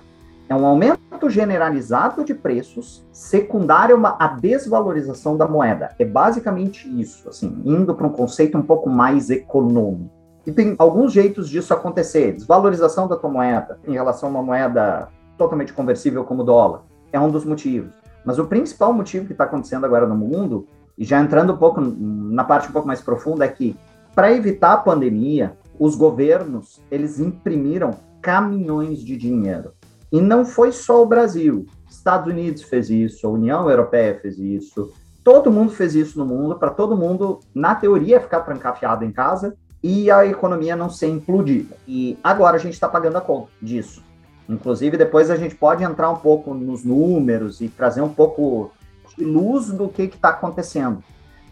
É 0.49 0.55
um 0.55 0.67
aumento 0.67 1.31
generalizado 1.31 2.25
de 2.25 2.35
preços, 2.35 3.07
secundário 3.13 4.05
a 4.05 4.27
desvalorização 4.27 5.37
da 5.37 5.47
moeda. 5.47 5.95
É 5.97 6.05
basicamente 6.05 6.89
isso, 7.01 7.29
assim, 7.29 7.63
indo 7.65 7.95
para 7.95 8.09
um 8.09 8.11
conceito 8.11 8.59
um 8.59 8.63
pouco 8.63 8.91
mais 8.91 9.31
econômico. 9.31 10.20
E 10.47 10.53
tem 10.53 10.75
alguns 10.79 11.13
jeitos 11.13 11.49
disso 11.49 11.75
acontecer. 11.75 12.33
Desvalorização 12.33 13.07
da 13.07 13.17
tua 13.17 13.31
moeda 13.31 13.79
em 13.87 13.93
relação 13.93 14.29
a 14.29 14.33
uma 14.33 14.43
moeda 14.43 15.09
totalmente 15.37 15.73
conversível 15.73 16.25
como 16.25 16.43
o 16.43 16.45
dólar 16.45 16.83
é 17.13 17.21
um 17.21 17.31
dos 17.31 17.45
motivos. 17.45 17.93
Mas 18.25 18.39
o 18.39 18.47
principal 18.47 18.93
motivo 18.93 19.27
que 19.27 19.33
está 19.33 19.45
acontecendo 19.45 19.85
agora 19.85 20.07
no 20.07 20.15
mundo, 20.15 20.67
e 20.97 21.05
já 21.05 21.21
entrando 21.21 21.53
um 21.53 21.57
pouco 21.57 21.81
na 21.81 22.45
parte 22.45 22.69
um 22.69 22.73
pouco 22.73 22.87
mais 22.87 23.01
profunda, 23.01 23.45
é 23.45 23.49
que 23.49 23.77
para 24.15 24.33
evitar 24.33 24.73
a 24.75 24.79
pandemia, 24.79 25.57
os 25.79 25.95
governos 25.95 26.81
eles 26.91 27.19
imprimiram 27.19 27.93
caminhões 28.21 29.01
de 29.01 29.17
dinheiro. 29.17 29.73
E 30.13 30.21
não 30.21 30.45
foi 30.45 30.73
só 30.73 31.03
o 31.03 31.07
Brasil. 31.07 31.67
Estados 31.89 32.31
Unidos 32.31 32.63
fez 32.63 32.91
isso, 32.91 33.27
a 33.27 33.31
União 33.31 33.69
Europeia 33.71 34.19
fez 34.21 34.39
isso, 34.39 34.93
todo 35.25 35.51
mundo 35.51 35.73
fez 35.73 35.95
isso 35.95 36.19
no 36.19 36.27
mundo, 36.27 36.57
para 36.57 36.71
todo 36.71 36.97
mundo, 36.97 37.41
na 37.55 37.75
teoria, 37.75 38.21
ficar 38.21 38.41
trancafiado 38.41 39.05
em 39.05 39.13
casa 39.13 39.57
e 39.83 40.11
a 40.11 40.27
economia 40.27 40.77
não 40.77 40.91
ser 40.91 41.09
implodida. 41.09 41.77
E 41.87 42.19
agora 42.23 42.57
a 42.57 42.61
gente 42.61 42.75
está 42.75 42.89
pagando 42.89 43.17
a 43.17 43.21
conta 43.21 43.51
disso. 43.61 44.03
Inclusive, 44.49 44.97
depois 44.97 45.31
a 45.31 45.37
gente 45.37 45.55
pode 45.55 45.85
entrar 45.85 46.11
um 46.11 46.17
pouco 46.17 46.53
nos 46.53 46.85
números 46.85 47.61
e 47.61 47.69
trazer 47.69 48.03
um 48.03 48.09
pouco 48.09 48.73
de 49.17 49.25
luz 49.25 49.69
do 49.69 49.89
que 49.89 50.03
está 50.03 50.31
acontecendo. 50.31 51.03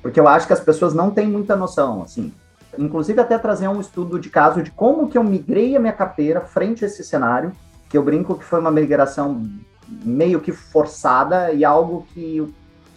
Porque 0.03 0.19
eu 0.19 0.29
acho 0.29 0.47
que 0.47 0.53
as 0.53 0.61
pessoas 0.61 0.95
não 0.95 1.11
têm 1.11 1.27
muita 1.27 1.57
noção, 1.57 2.03
assim. 2.03 2.33
Inclusive, 2.77 3.21
até 3.21 3.39
trazer 3.39 3.69
um 3.69 3.81
estudo 3.81 4.19
de 4.19 4.29
caso 4.29 4.63
de 4.63 4.71
como 4.71 5.09
que 5.09 5.17
eu 5.17 5.25
migrei 5.25 5.77
a 5.77 5.81
minha 5.81 5.93
carteira 5.93 6.41
frente 6.41 6.85
a 6.85 6.89
esse 6.89 7.03
cenário, 7.03 7.53
que 7.89 7.97
eu 7.97 8.03
brinco 8.03 8.37
que 8.37 8.45
foi 8.45 8.61
uma 8.61 8.71
migração 8.71 9.43
meio 9.89 10.41
que 10.41 10.53
forçada 10.53 11.53
e 11.53 11.65
algo 11.65 12.07
que 12.13 12.47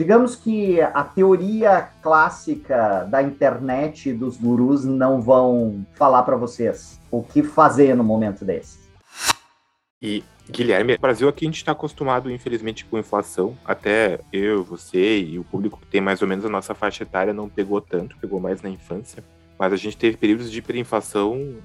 Digamos 0.01 0.35
que 0.35 0.81
a 0.81 1.03
teoria 1.03 1.89
clássica 2.01 3.05
da 3.07 3.21
internet 3.21 4.11
dos 4.11 4.35
gurus 4.35 4.83
não 4.83 5.21
vão 5.21 5.85
falar 5.93 6.23
para 6.23 6.35
vocês 6.35 6.99
o 7.11 7.21
que 7.21 7.43
fazer 7.43 7.95
no 7.95 8.03
momento 8.03 8.43
desse. 8.43 8.79
E 10.01 10.23
Guilherme, 10.49 10.97
Brasil 10.97 11.29
aqui 11.29 11.45
a 11.45 11.49
gente 11.49 11.57
está 11.57 11.73
acostumado, 11.73 12.31
infelizmente, 12.31 12.83
com 12.83 12.97
inflação. 12.97 13.55
Até 13.63 14.19
eu, 14.33 14.63
você 14.63 15.19
e 15.19 15.37
o 15.37 15.43
público 15.43 15.79
que 15.79 15.85
tem 15.85 16.01
mais 16.01 16.19
ou 16.23 16.27
menos 16.27 16.43
a 16.45 16.49
nossa 16.49 16.73
faixa 16.73 17.03
etária 17.03 17.31
não 17.31 17.47
pegou 17.47 17.79
tanto, 17.79 18.17
pegou 18.17 18.39
mais 18.39 18.59
na 18.63 18.71
infância. 18.71 19.23
Mas 19.59 19.71
a 19.71 19.75
gente 19.75 19.97
teve 19.97 20.17
períodos 20.17 20.51
de 20.51 20.57
hiperinflação 20.57 21.57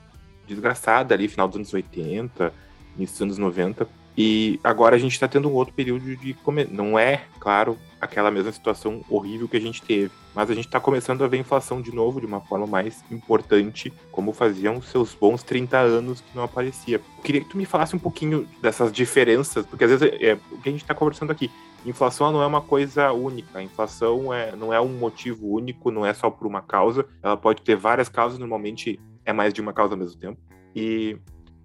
desgraçada 0.47 1.15
ali, 1.15 1.27
final 1.27 1.49
dos 1.49 1.57
anos 1.57 1.73
80, 1.73 2.53
início 2.99 3.15
dos 3.15 3.23
anos 3.23 3.39
90. 3.39 3.89
E 4.17 4.59
agora 4.65 4.97
a 4.97 4.99
gente 4.99 5.13
está 5.13 5.29
tendo 5.29 5.49
um 5.49 5.53
outro 5.53 5.75
período 5.75 6.17
de. 6.17 6.37
Não 6.71 6.99
é, 6.99 7.25
claro, 7.39 7.77
aquela 8.01 8.31
mesma 8.31 8.51
situação 8.51 9.05
horrível 9.11 9.47
que 9.47 9.57
a 9.57 9.61
gente 9.61 9.83
teve, 9.83 10.11
mas 10.35 10.51
a 10.51 10.55
gente 10.55 10.67
está 10.67 10.81
começando 10.81 11.23
a 11.23 11.29
ver 11.29 11.37
inflação 11.39 11.83
de 11.83 11.95
novo 11.95 12.21
de 12.21 12.27
uma 12.27 12.41
forma 12.41 12.67
mais 12.67 13.05
importante, 13.11 13.93
como 14.11 14.33
faziam 14.33 14.81
seus 14.81 15.15
bons 15.15 15.43
30 15.43 15.79
anos 15.79 16.21
que 16.21 16.35
não 16.35 16.45
aparecia. 16.45 16.97
Eu 16.97 17.23
queria 17.23 17.43
que 17.43 17.51
tu 17.51 17.59
me 17.59 17.67
falasse 17.67 17.95
um 17.95 17.99
pouquinho 17.99 18.49
dessas 18.63 18.91
diferenças, 18.91 19.67
porque 19.67 19.85
às 19.85 19.91
vezes 19.91 20.09
é, 20.21 20.39
o 20.51 20.59
que 20.59 20.69
a 20.69 20.73
gente 20.73 20.83
está 20.83 20.95
conversando 20.95 21.31
aqui. 21.31 21.51
Inflação 21.85 22.33
não 22.33 22.43
é 22.43 22.47
uma 22.47 22.61
coisa 22.61 23.13
única. 23.13 23.59
A 23.59 23.63
inflação 23.63 24.33
é, 24.35 24.57
não 24.57 24.73
é 24.73 24.81
um 24.81 24.89
motivo 24.89 25.47
único, 25.47 25.91
não 25.91 26.05
é 26.05 26.13
só 26.13 26.29
por 26.29 26.47
uma 26.47 26.61
causa. 26.61 27.07
Ela 27.23 27.37
pode 27.37 27.63
ter 27.63 27.77
várias 27.77 28.09
causas, 28.09 28.39
normalmente 28.39 28.99
é 29.25 29.33
mais 29.33 29.55
de 29.55 29.61
uma 29.61 29.73
causa 29.73 29.95
ao 29.95 29.99
mesmo 29.99 30.19
tempo. 30.19 30.41
E. 30.75 31.17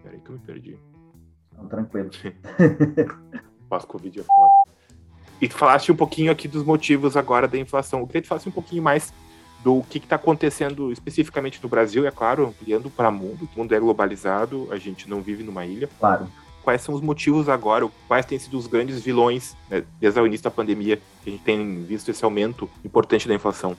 Peraí 0.04 0.20
que 0.20 0.30
eu 0.30 0.34
me 0.34 0.40
perdi. 0.40 0.91
Não, 1.62 1.68
tranquilo. 1.68 2.10
Pós-Covid 3.70 4.20
é 4.20 4.24
foda. 4.24 4.52
E 5.40 5.48
tu 5.48 5.56
falaste 5.56 5.92
um 5.92 5.96
pouquinho 5.96 6.32
aqui 6.32 6.48
dos 6.48 6.64
motivos 6.64 7.16
agora 7.16 7.48
da 7.48 7.58
inflação. 7.58 8.00
Eu 8.00 8.08
queria 8.08 8.22
que 8.22 8.28
tu 8.28 8.30
falasse 8.30 8.50
um 8.50 8.52
pouquinho 8.52 8.84
mais 8.84 9.14
do 9.64 9.82
que 9.84 10.00
está 10.00 10.16
acontecendo 10.16 10.92
especificamente 10.92 11.60
no 11.62 11.70
Brasil, 11.70 12.06
é 12.06 12.12
claro, 12.12 12.48
ampliando 12.48 12.90
para 12.90 13.10
o 13.10 13.12
mundo. 13.12 13.48
O 13.56 13.60
mundo 13.60 13.74
é 13.74 13.80
globalizado, 13.80 14.68
a 14.72 14.78
gente 14.78 15.10
não 15.10 15.22
vive 15.22 15.44
numa 15.44 15.66
ilha. 15.66 15.90
Claro. 16.00 16.28
Quais 16.64 16.82
são 16.82 16.94
os 16.94 17.02
motivos 17.02 17.50
agora? 17.50 17.88
Quais 18.08 18.26
têm 18.26 18.38
sido 18.38 18.58
os 18.58 18.68
grandes 18.68 19.02
vilões 19.02 19.56
né, 19.70 19.84
desde 20.00 20.20
o 20.20 20.28
início 20.28 20.44
da 20.44 20.52
pandemia 20.52 20.98
que 21.24 21.30
a 21.30 21.32
gente 21.32 21.44
tem 21.44 21.84
visto 21.84 22.10
esse 22.10 22.24
aumento 22.24 22.70
importante 22.84 23.28
da 23.28 23.34
inflação? 23.34 23.76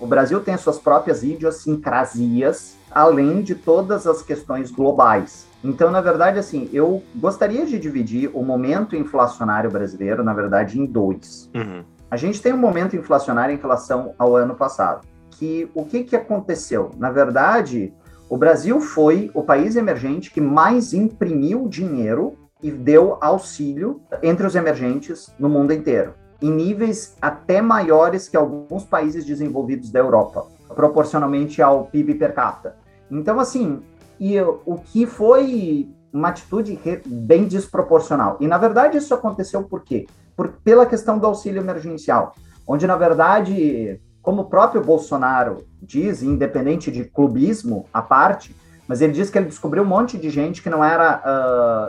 O 0.00 0.06
Brasil 0.06 0.40
tem 0.40 0.56
suas 0.56 0.78
próprias 0.78 1.22
idiosincrasias, 1.22 2.76
além 2.90 3.42
de 3.42 3.54
todas 3.54 4.06
as 4.06 4.22
questões 4.22 4.70
globais. 4.70 5.47
Então, 5.62 5.90
na 5.90 6.00
verdade, 6.00 6.38
assim, 6.38 6.68
eu 6.72 7.02
gostaria 7.16 7.66
de 7.66 7.78
dividir 7.78 8.30
o 8.32 8.42
momento 8.42 8.94
inflacionário 8.94 9.70
brasileiro, 9.70 10.22
na 10.22 10.32
verdade, 10.32 10.80
em 10.80 10.86
dois. 10.86 11.50
Uhum. 11.54 11.82
A 12.10 12.16
gente 12.16 12.40
tem 12.40 12.52
um 12.52 12.58
momento 12.58 12.96
inflacionário 12.96 13.54
em 13.54 13.58
relação 13.58 14.14
ao 14.18 14.36
ano 14.36 14.54
passado. 14.54 15.06
Que 15.32 15.70
o 15.74 15.84
que, 15.84 16.04
que 16.04 16.16
aconteceu? 16.16 16.90
Na 16.96 17.10
verdade, 17.10 17.92
o 18.30 18.36
Brasil 18.36 18.80
foi 18.80 19.30
o 19.34 19.42
país 19.42 19.76
emergente 19.76 20.30
que 20.30 20.40
mais 20.40 20.92
imprimiu 20.92 21.68
dinheiro 21.68 22.34
e 22.62 22.70
deu 22.70 23.18
auxílio 23.20 24.00
entre 24.22 24.46
os 24.46 24.54
emergentes 24.54 25.32
no 25.38 25.48
mundo 25.48 25.72
inteiro, 25.72 26.14
em 26.42 26.50
níveis 26.50 27.16
até 27.22 27.60
maiores 27.60 28.28
que 28.28 28.36
alguns 28.36 28.84
países 28.84 29.24
desenvolvidos 29.24 29.90
da 29.90 30.00
Europa, 30.00 30.46
proporcionalmente 30.74 31.62
ao 31.62 31.86
PIB 31.86 32.14
per 32.14 32.34
capita. 32.34 32.76
Então, 33.10 33.40
assim, 33.40 33.80
e 34.20 34.40
o 34.40 34.76
que 34.84 35.06
foi 35.06 35.88
uma 36.12 36.28
atitude 36.28 36.78
bem 37.06 37.46
desproporcional. 37.46 38.36
E, 38.40 38.46
na 38.46 38.58
verdade, 38.58 38.98
isso 38.98 39.14
aconteceu 39.14 39.62
por 39.62 39.82
quê? 39.82 40.06
Por, 40.36 40.48
pela 40.64 40.86
questão 40.86 41.18
do 41.18 41.26
auxílio 41.26 41.60
emergencial, 41.60 42.34
onde, 42.66 42.86
na 42.86 42.96
verdade, 42.96 44.00
como 44.22 44.42
o 44.42 44.44
próprio 44.46 44.82
Bolsonaro 44.82 45.64
diz, 45.82 46.22
independente 46.22 46.90
de 46.90 47.04
clubismo 47.04 47.86
à 47.92 48.00
parte, 48.00 48.54
mas 48.86 49.02
ele 49.02 49.12
diz 49.12 49.28
que 49.28 49.36
ele 49.36 49.46
descobriu 49.46 49.82
um 49.82 49.86
monte 49.86 50.16
de 50.16 50.30
gente 50.30 50.62
que 50.62 50.70
não 50.70 50.82
era 50.82 51.20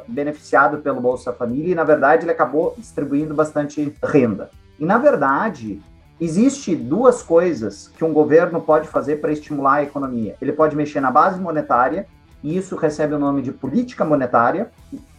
uh, 0.05 0.11
beneficiado 0.11 0.79
pelo 0.79 0.99
Bolsa 0.99 1.31
Família 1.31 1.71
e, 1.71 1.75
na 1.75 1.85
verdade, 1.85 2.25
ele 2.25 2.31
acabou 2.31 2.75
distribuindo 2.77 3.33
bastante 3.33 3.95
renda. 4.03 4.49
E, 4.77 4.85
na 4.85 4.97
verdade, 4.97 5.81
Existe 6.21 6.75
duas 6.75 7.23
coisas 7.23 7.87
que 7.87 8.03
um 8.03 8.11
governo 8.11 8.59
pode 8.59 8.89
fazer 8.89 9.21
para 9.21 9.31
estimular 9.31 9.75
a 9.75 9.83
economia. 9.83 10.35
Ele 10.41 10.51
pode 10.51 10.75
mexer 10.75 10.99
na 10.99 11.09
base 11.09 11.39
monetária 11.39 12.07
e 12.43 12.57
isso 12.57 12.75
recebe 12.75 13.13
o 13.13 13.19
nome 13.19 13.41
de 13.41 13.51
política 13.51 14.05
monetária, 14.05 14.71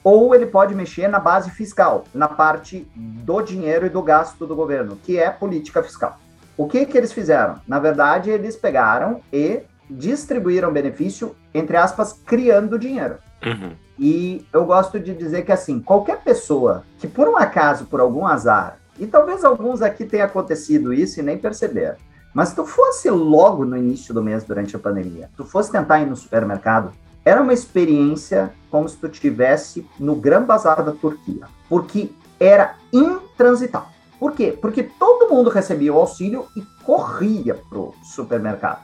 ou 0.03 0.35
ele 0.35 0.47
pode 0.47 0.75
mexer 0.75 1.09
na 1.09 1.19
base 1.19 1.51
fiscal, 1.51 2.05
na 2.15 2.29
parte 2.29 2.87
do 2.97 3.43
dinheiro 3.43 3.87
e 3.87 3.91
do 3.91 4.03
gasto 4.03 4.47
do 4.47 4.57
governo, 4.57 4.97
que 4.97 5.19
é 5.19 5.31
política 5.31 5.83
fiscal. 5.83 6.19
O 6.57 6.67
que 6.67 6.87
que 6.87 6.97
eles 6.97 7.13
fizeram? 7.13 7.57
Na 7.67 7.79
verdade, 7.79 8.31
eles 8.31 8.57
pegaram 8.57 9.21
e 9.33 9.63
distribuíram 9.89 10.73
benefício, 10.73 11.35
entre 11.53 11.77
aspas, 11.77 12.13
criando 12.25 12.79
dinheiro. 12.79 13.17
Uhum. 13.45 13.73
E 13.99 14.47
eu 14.53 14.65
gosto 14.65 14.99
de 14.99 15.15
dizer 15.15 15.43
que, 15.43 15.53
assim, 15.53 15.81
qualquer 15.81 16.21
pessoa 16.21 16.85
que, 16.99 17.07
por 17.07 17.29
um 17.29 17.37
acaso, 17.37 17.87
por 17.87 18.01
algum 18.01 18.27
azar, 18.27 18.79
e 18.99 19.07
talvez 19.07 19.45
alguns 19.45 19.83
aqui 19.83 20.05
tenha 20.05 20.25
acontecido 20.25 20.93
isso 20.93 21.21
e 21.21 21.23
nem 21.23 21.37
perceber, 21.37 21.97
mas 22.33 22.51
se 22.51 22.55
tu 22.55 22.65
fosse 22.65 23.11
logo 23.11 23.65
no 23.65 23.77
início 23.77 24.15
do 24.15 24.23
mês, 24.23 24.45
durante 24.45 24.77
a 24.77 24.79
pandemia, 24.79 25.29
tu 25.37 25.45
fosse 25.45 25.73
tentar 25.73 26.01
ir 26.01 26.07
no 26.07 26.17
supermercado, 26.17 26.93
era 27.25 27.43
uma 27.43 27.53
experiência 27.53 28.53
como 28.71 28.89
se 28.89 28.97
tu 28.97 29.07
estivesse 29.07 29.87
no 29.99 30.15
Gran 30.15 30.45
Bazar 30.45 30.83
da 30.85 30.93
Turquia, 30.93 31.47
porque 31.69 32.11
era 32.39 32.77
intransitável. 32.93 33.89
Por 34.19 34.33
quê? 34.33 34.57
Porque 34.61 34.83
todo 34.83 35.33
mundo 35.33 35.51
recebia 35.51 35.93
o 35.93 35.99
auxílio 35.99 36.47
e 36.57 36.63
corria 36.85 37.55
pro 37.55 37.95
supermercado. 38.03 38.83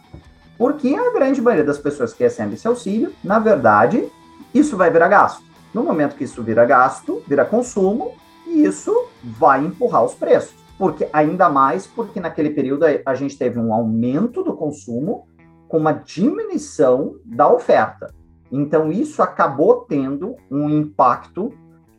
Porque 0.57 0.95
a 0.95 1.13
grande 1.13 1.43
maioria 1.43 1.65
das 1.65 1.79
pessoas 1.79 2.15
que 2.15 2.23
recebem 2.23 2.55
esse 2.55 2.67
auxílio, 2.67 3.13
na 3.23 3.39
verdade, 3.39 4.11
isso 4.55 4.77
vai 4.77 4.91
virar 4.91 5.09
gasto. 5.09 5.43
No 5.75 5.83
momento 5.83 6.17
que 6.17 6.25
isso 6.25 6.43
vira 6.43 6.65
gasto, 6.65 7.23
vira 7.29 7.45
consumo, 7.45 8.15
e 8.47 8.65
isso 8.65 9.09
vai 9.23 9.65
empurrar 9.65 10.05
os 10.05 10.15
preços. 10.15 10.55
Porque 10.79 11.09
ainda 11.13 11.49
mais 11.49 11.87
porque 11.87 12.21
naquele 12.21 12.51
período 12.51 12.85
a 13.05 13.15
gente 13.15 13.37
teve 13.37 13.59
um 13.59 13.75
aumento 13.75 14.43
do 14.43 14.55
consumo 14.55 15.27
com 15.69 15.79
uma 15.79 15.93
diminuição 15.93 17.17
da 17.25 17.53
oferta. 17.53 18.15
Então 18.51 18.93
isso 18.93 19.23
acabou 19.23 19.87
tendo 19.89 20.37
um 20.51 20.69
impacto 20.69 21.53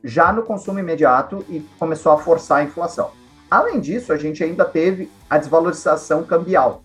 já 0.04 0.32
no 0.32 0.44
consumo 0.44 0.80
imediato 0.80 1.44
e 1.50 1.60
começou 1.78 2.12
a 2.12 2.18
forçar 2.18 2.60
a 2.60 2.64
inflação. 2.64 3.12
Além 3.50 3.80
disso, 3.80 4.12
a 4.12 4.18
gente 4.18 4.44
ainda 4.44 4.66
teve 4.66 5.10
a 5.30 5.38
desvalorização 5.38 6.24
cambial, 6.24 6.82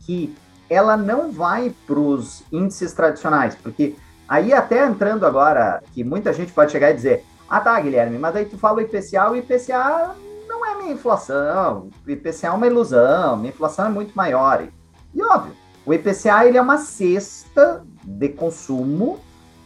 que 0.00 0.34
ela 0.68 0.96
não 0.96 1.30
vai 1.30 1.74
para 1.86 1.98
os 1.98 2.42
índices 2.50 2.92
tradicionais, 2.92 3.54
porque 3.54 3.96
aí 4.28 4.52
até 4.52 4.84
entrando 4.84 5.24
agora, 5.26 5.82
que 5.92 6.02
muita 6.02 6.32
gente 6.32 6.52
pode 6.52 6.72
chegar 6.72 6.90
e 6.90 6.94
dizer, 6.94 7.24
ah 7.48 7.60
tá, 7.60 7.78
Guilherme, 7.80 8.18
mas 8.18 8.34
aí 8.34 8.44
tu 8.44 8.58
fala 8.58 8.78
o 8.78 8.80
IPCA, 8.80 9.30
o 9.30 9.36
IPCA 9.36 10.14
não 10.48 10.64
é 10.64 10.74
minha 10.76 10.92
inflação, 10.92 11.90
o 12.06 12.10
IPCA 12.10 12.48
é 12.48 12.50
uma 12.50 12.66
ilusão, 12.66 13.36
minha 13.36 13.50
inflação 13.50 13.86
é 13.86 13.90
muito 13.90 14.14
maior. 14.14 14.66
E 15.14 15.22
óbvio, 15.22 15.54
o 15.84 15.94
IPCA 15.94 16.46
ele 16.46 16.58
é 16.58 16.62
uma 16.62 16.78
cesta 16.78 17.84
de 18.06 18.28
consumo 18.28 19.18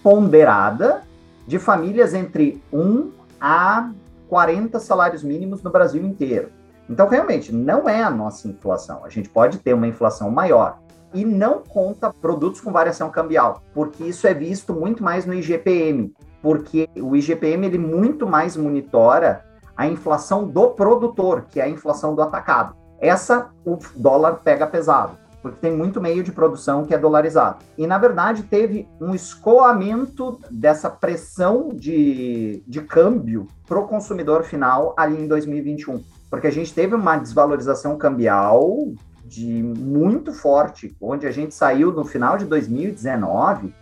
ponderada 0.02 1.02
de 1.46 1.58
famílias 1.58 2.14
entre 2.14 2.62
1 2.72 3.10
a 3.40 3.90
40 4.28 4.80
salários 4.80 5.22
mínimos 5.22 5.62
no 5.62 5.70
Brasil 5.70 6.02
inteiro. 6.04 6.50
Então, 6.88 7.06
realmente, 7.08 7.54
não 7.54 7.88
é 7.88 8.02
a 8.02 8.10
nossa 8.10 8.48
inflação. 8.48 9.04
A 9.04 9.08
gente 9.08 9.28
pode 9.28 9.58
ter 9.58 9.74
uma 9.74 9.86
inflação 9.86 10.30
maior, 10.30 10.78
e 11.12 11.24
não 11.24 11.62
conta 11.62 12.12
produtos 12.12 12.60
com 12.60 12.72
variação 12.72 13.10
cambial, 13.10 13.62
porque 13.74 14.04
isso 14.04 14.26
é 14.26 14.34
visto 14.34 14.72
muito 14.72 15.02
mais 15.02 15.26
no 15.26 15.34
IGPM, 15.34 16.12
porque 16.40 16.88
o 16.96 17.16
IGPM 17.16 17.66
ele 17.66 17.78
muito 17.78 18.26
mais 18.26 18.56
monitora 18.56 19.44
a 19.76 19.86
inflação 19.86 20.46
do 20.46 20.68
produtor, 20.68 21.46
que 21.48 21.60
é 21.60 21.64
a 21.64 21.68
inflação 21.68 22.14
do 22.14 22.22
atacado. 22.22 22.76
Essa 23.00 23.50
o 23.64 23.78
dólar 23.96 24.40
pega 24.44 24.66
pesado, 24.66 25.16
porque 25.42 25.58
tem 25.60 25.74
muito 25.74 26.00
meio 26.00 26.22
de 26.22 26.32
produção 26.32 26.84
que 26.84 26.94
é 26.94 26.98
dolarizado. 26.98 27.64
E 27.76 27.86
na 27.86 27.98
verdade 27.98 28.42
teve 28.42 28.88
um 29.00 29.14
escoamento 29.14 30.40
dessa 30.50 30.90
pressão 30.90 31.68
de, 31.68 32.62
de 32.66 32.80
câmbio 32.82 33.46
para 33.66 33.78
o 33.78 33.86
consumidor 33.86 34.42
final 34.44 34.94
ali 34.96 35.20
em 35.20 35.26
2021, 35.26 36.02
porque 36.28 36.46
a 36.46 36.52
gente 36.52 36.74
teve 36.74 36.94
uma 36.94 37.16
desvalorização 37.16 37.96
cambial 37.96 38.92
de 39.24 39.62
muito 39.62 40.32
forte, 40.32 40.94
onde 41.00 41.26
a 41.26 41.30
gente 41.30 41.54
saiu 41.54 41.92
no 41.92 42.04
final 42.04 42.36
de 42.36 42.44
2019, 42.46 43.72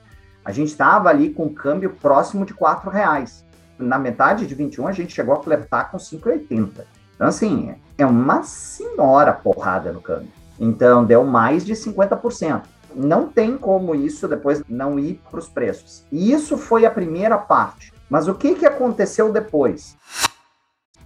a 0.45 0.53
gente 0.53 0.69
estava 0.69 1.09
ali 1.09 1.31
com 1.31 1.53
câmbio 1.53 1.91
próximo 2.01 2.45
de 2.45 2.55
quatro 2.55 2.91
reais. 2.91 3.45
Na 3.79 3.99
metade 3.99 4.47
de 4.47 4.55
21 4.55 4.87
a 4.87 4.93
gente 4.93 5.15
chegou 5.15 5.35
a 5.35 5.43
flertar 5.43 5.91
com 5.91 5.97
5,80. 5.97 6.85
Então 7.15 7.27
assim, 7.27 7.75
é 7.97 8.05
uma 8.05 8.43
senhora 8.43 9.33
porrada 9.33 9.91
no 9.91 10.01
câmbio. 10.01 10.38
Então 10.59 11.05
deu 11.05 11.25
mais 11.25 11.65
de 11.65 11.75
50%. 11.75 12.63
Não 12.95 13.29
tem 13.29 13.57
como 13.57 13.95
isso 13.95 14.27
depois 14.27 14.63
não 14.69 14.99
ir 14.99 15.21
para 15.31 15.39
os 15.39 15.49
preços. 15.49 16.05
E 16.11 16.33
isso 16.33 16.57
foi 16.57 16.85
a 16.87 16.91
primeira 16.91 17.39
parte. 17.39 17.93
Mas 18.09 18.27
o 18.27 18.35
que, 18.35 18.55
que 18.55 18.67
aconteceu 18.67 19.31
depois? 19.31 19.97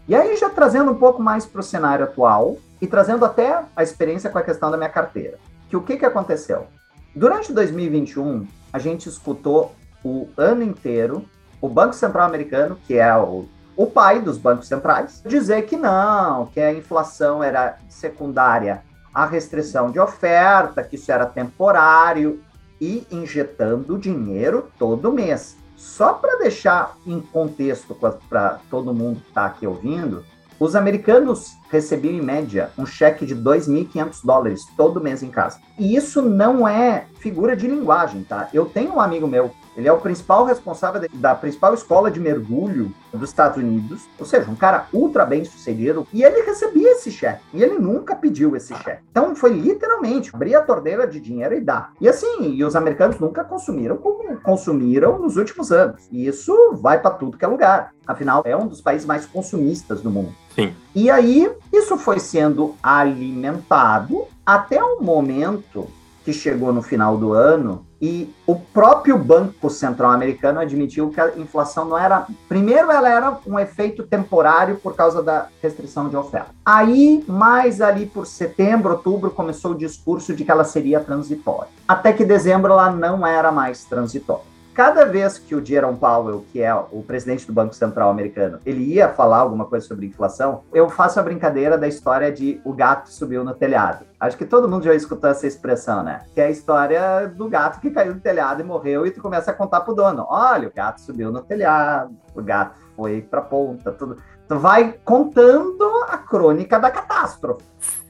E 0.08 0.14
aí, 0.14 0.36
já 0.36 0.48
trazendo 0.48 0.92
um 0.92 0.96
pouco 0.96 1.22
mais 1.22 1.44
para 1.44 1.60
o 1.60 1.64
cenário 1.64 2.04
atual, 2.04 2.56
e 2.82 2.86
trazendo 2.88 3.24
até 3.24 3.62
a 3.76 3.82
experiência 3.84 4.28
com 4.28 4.38
a 4.38 4.42
questão 4.42 4.68
da 4.68 4.76
minha 4.76 4.88
carteira. 4.88 5.38
Que 5.70 5.76
o 5.76 5.82
que, 5.82 5.96
que 5.96 6.04
aconteceu? 6.04 6.66
Durante 7.14 7.52
2021, 7.52 8.44
a 8.72 8.78
gente 8.80 9.08
escutou 9.08 9.72
o 10.04 10.28
ano 10.36 10.64
inteiro 10.64 11.24
o 11.60 11.68
Banco 11.68 11.94
Central 11.94 12.26
Americano, 12.26 12.76
que 12.84 12.98
é 12.98 13.16
o, 13.16 13.46
o 13.76 13.86
pai 13.86 14.20
dos 14.20 14.36
bancos 14.36 14.66
centrais, 14.66 15.22
dizer 15.24 15.62
que 15.62 15.76
não, 15.76 16.46
que 16.46 16.60
a 16.60 16.74
inflação 16.74 17.40
era 17.40 17.78
secundária 17.88 18.82
à 19.14 19.26
restrição 19.26 19.90
de 19.90 19.98
oferta, 19.98 20.82
que 20.82 20.96
isso 20.96 21.10
era 21.10 21.26
temporário 21.26 22.42
e 22.80 23.06
injetando 23.10 23.98
dinheiro 23.98 24.70
todo 24.78 25.12
mês. 25.12 25.56
Só 25.76 26.12
para 26.14 26.38
deixar 26.38 26.96
em 27.06 27.20
contexto 27.20 27.94
para 28.28 28.60
todo 28.70 28.94
mundo 28.94 29.20
que 29.20 29.28
está 29.28 29.46
aqui 29.46 29.66
ouvindo, 29.66 30.24
os 30.62 30.76
americanos 30.76 31.58
recebiam, 31.68 32.14
em 32.14 32.22
média, 32.22 32.70
um 32.78 32.86
cheque 32.86 33.26
de 33.26 33.34
2.500 33.34 34.24
dólares 34.24 34.60
todo 34.76 35.00
mês 35.00 35.20
em 35.20 35.28
casa. 35.28 35.58
E 35.76 35.96
isso 35.96 36.22
não 36.22 36.68
é 36.68 37.06
figura 37.18 37.56
de 37.56 37.66
linguagem, 37.66 38.22
tá? 38.22 38.48
Eu 38.54 38.66
tenho 38.66 38.94
um 38.94 39.00
amigo 39.00 39.26
meu 39.26 39.50
ele 39.76 39.88
é 39.88 39.92
o 39.92 40.00
principal 40.00 40.44
responsável 40.44 41.08
da 41.14 41.34
principal 41.34 41.72
escola 41.74 42.10
de 42.10 42.20
mergulho 42.20 42.92
dos 43.12 43.30
Estados 43.30 43.56
Unidos, 43.56 44.06
ou 44.18 44.26
seja, 44.26 44.50
um 44.50 44.54
cara 44.54 44.86
ultra 44.92 45.24
bem 45.24 45.44
sucedido, 45.44 46.06
e 46.12 46.22
ele 46.22 46.42
recebia 46.42 46.92
esse 46.92 47.10
cheque, 47.10 47.42
e 47.52 47.62
ele 47.62 47.78
nunca 47.78 48.14
pediu 48.14 48.54
esse 48.56 48.74
cheque. 48.74 49.02
Então 49.10 49.34
foi 49.34 49.52
literalmente 49.52 50.30
abrir 50.34 50.54
a 50.54 50.62
torneira 50.62 51.06
de 51.06 51.20
dinheiro 51.20 51.54
e 51.54 51.60
dar. 51.60 51.92
E 52.00 52.08
assim, 52.08 52.52
e 52.52 52.64
os 52.64 52.76
americanos 52.76 53.18
nunca 53.18 53.44
consumiram 53.44 53.96
como 53.96 54.22
consumiram 54.40 55.18
nos 55.18 55.36
últimos 55.36 55.70
anos. 55.70 56.08
E 56.10 56.26
isso 56.26 56.54
vai 56.74 57.00
para 57.00 57.12
tudo 57.12 57.36
que 57.36 57.44
é 57.44 57.48
lugar. 57.48 57.92
Afinal, 58.06 58.42
é 58.44 58.56
um 58.56 58.66
dos 58.66 58.80
países 58.80 59.06
mais 59.06 59.26
consumistas 59.26 60.00
do 60.00 60.10
mundo. 60.10 60.34
Sim. 60.54 60.74
E 60.94 61.10
aí, 61.10 61.50
isso 61.72 61.96
foi 61.96 62.18
sendo 62.18 62.74
alimentado 62.82 64.24
até 64.44 64.82
o 64.82 65.00
momento 65.00 65.88
que 66.24 66.32
chegou 66.32 66.72
no 66.72 66.82
final 66.82 67.16
do 67.16 67.32
ano 67.32 67.84
e 68.00 68.32
o 68.46 68.56
próprio 68.56 69.16
Banco 69.16 69.70
Central 69.70 70.10
Americano 70.10 70.58
admitiu 70.58 71.10
que 71.10 71.20
a 71.20 71.36
inflação 71.36 71.84
não 71.84 71.96
era. 71.96 72.26
Primeiro, 72.48 72.90
ela 72.90 73.08
era 73.08 73.38
um 73.46 73.58
efeito 73.58 74.02
temporário 74.04 74.76
por 74.76 74.94
causa 74.94 75.22
da 75.22 75.46
restrição 75.62 76.08
de 76.08 76.16
oferta. 76.16 76.50
Aí, 76.64 77.24
mais 77.28 77.80
ali 77.80 78.06
por 78.06 78.26
setembro, 78.26 78.92
outubro, 78.92 79.30
começou 79.30 79.72
o 79.72 79.78
discurso 79.78 80.34
de 80.34 80.44
que 80.44 80.50
ela 80.50 80.64
seria 80.64 81.00
transitória. 81.00 81.70
Até 81.86 82.12
que 82.12 82.24
dezembro 82.24 82.72
ela 82.72 82.90
não 82.90 83.24
era 83.26 83.52
mais 83.52 83.84
transitória. 83.84 84.51
Cada 84.74 85.04
vez 85.04 85.38
que 85.38 85.54
o 85.54 85.62
Jerome 85.62 85.98
Powell, 85.98 86.46
que 86.50 86.62
é 86.62 86.74
o 86.74 87.02
presidente 87.02 87.46
do 87.46 87.52
Banco 87.52 87.74
Central 87.74 88.08
americano, 88.08 88.58
ele 88.64 88.82
ia 88.82 89.06
falar 89.06 89.38
alguma 89.38 89.66
coisa 89.66 89.86
sobre 89.86 90.06
inflação, 90.06 90.62
eu 90.72 90.88
faço 90.88 91.20
a 91.20 91.22
brincadeira 91.22 91.76
da 91.76 91.86
história 91.86 92.32
de 92.32 92.58
o 92.64 92.72
gato 92.72 93.12
subiu 93.12 93.44
no 93.44 93.52
telhado. 93.52 94.06
Acho 94.18 94.38
que 94.38 94.46
todo 94.46 94.66
mundo 94.66 94.84
já 94.84 94.94
escutou 94.94 95.28
essa 95.28 95.46
expressão, 95.46 96.02
né? 96.02 96.22
Que 96.34 96.40
é 96.40 96.46
a 96.46 96.50
história 96.50 97.28
do 97.28 97.50
gato 97.50 97.80
que 97.80 97.90
caiu 97.90 98.14
no 98.14 98.20
telhado 98.20 98.62
e 98.62 98.64
morreu 98.64 99.06
e 99.06 99.10
tu 99.10 99.20
começa 99.20 99.50
a 99.50 99.54
contar 99.54 99.82
pro 99.82 99.94
dono. 99.94 100.26
Olha, 100.30 100.68
o 100.68 100.72
gato 100.74 101.02
subiu 101.02 101.30
no 101.30 101.42
telhado, 101.42 102.16
o 102.34 102.40
gato 102.40 102.78
foi 102.96 103.20
pra 103.20 103.42
ponta, 103.42 103.92
tudo. 103.92 104.16
Tu 104.48 104.58
vai 104.58 104.94
contando 105.04 105.84
a 106.08 106.16
crônica 106.16 106.78
da 106.78 106.90
catástrofe. 106.90 107.64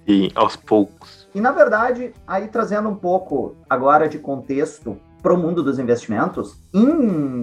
E 0.07 0.31
aos 0.37 0.55
poucos. 0.55 1.29
E 1.35 1.41
na 1.41 1.51
verdade, 1.51 2.15
aí 2.25 2.47
trazendo 2.47 2.89
um 2.89 2.95
pouco 2.95 3.57
agora 3.69 4.09
de 4.09 4.19
contexto 4.19 4.97
para 5.23 5.33
o 5.33 5.39
mundo 5.39 5.63
dos 5.63 5.79
investimentos, 5.79 6.59
em 6.75 6.87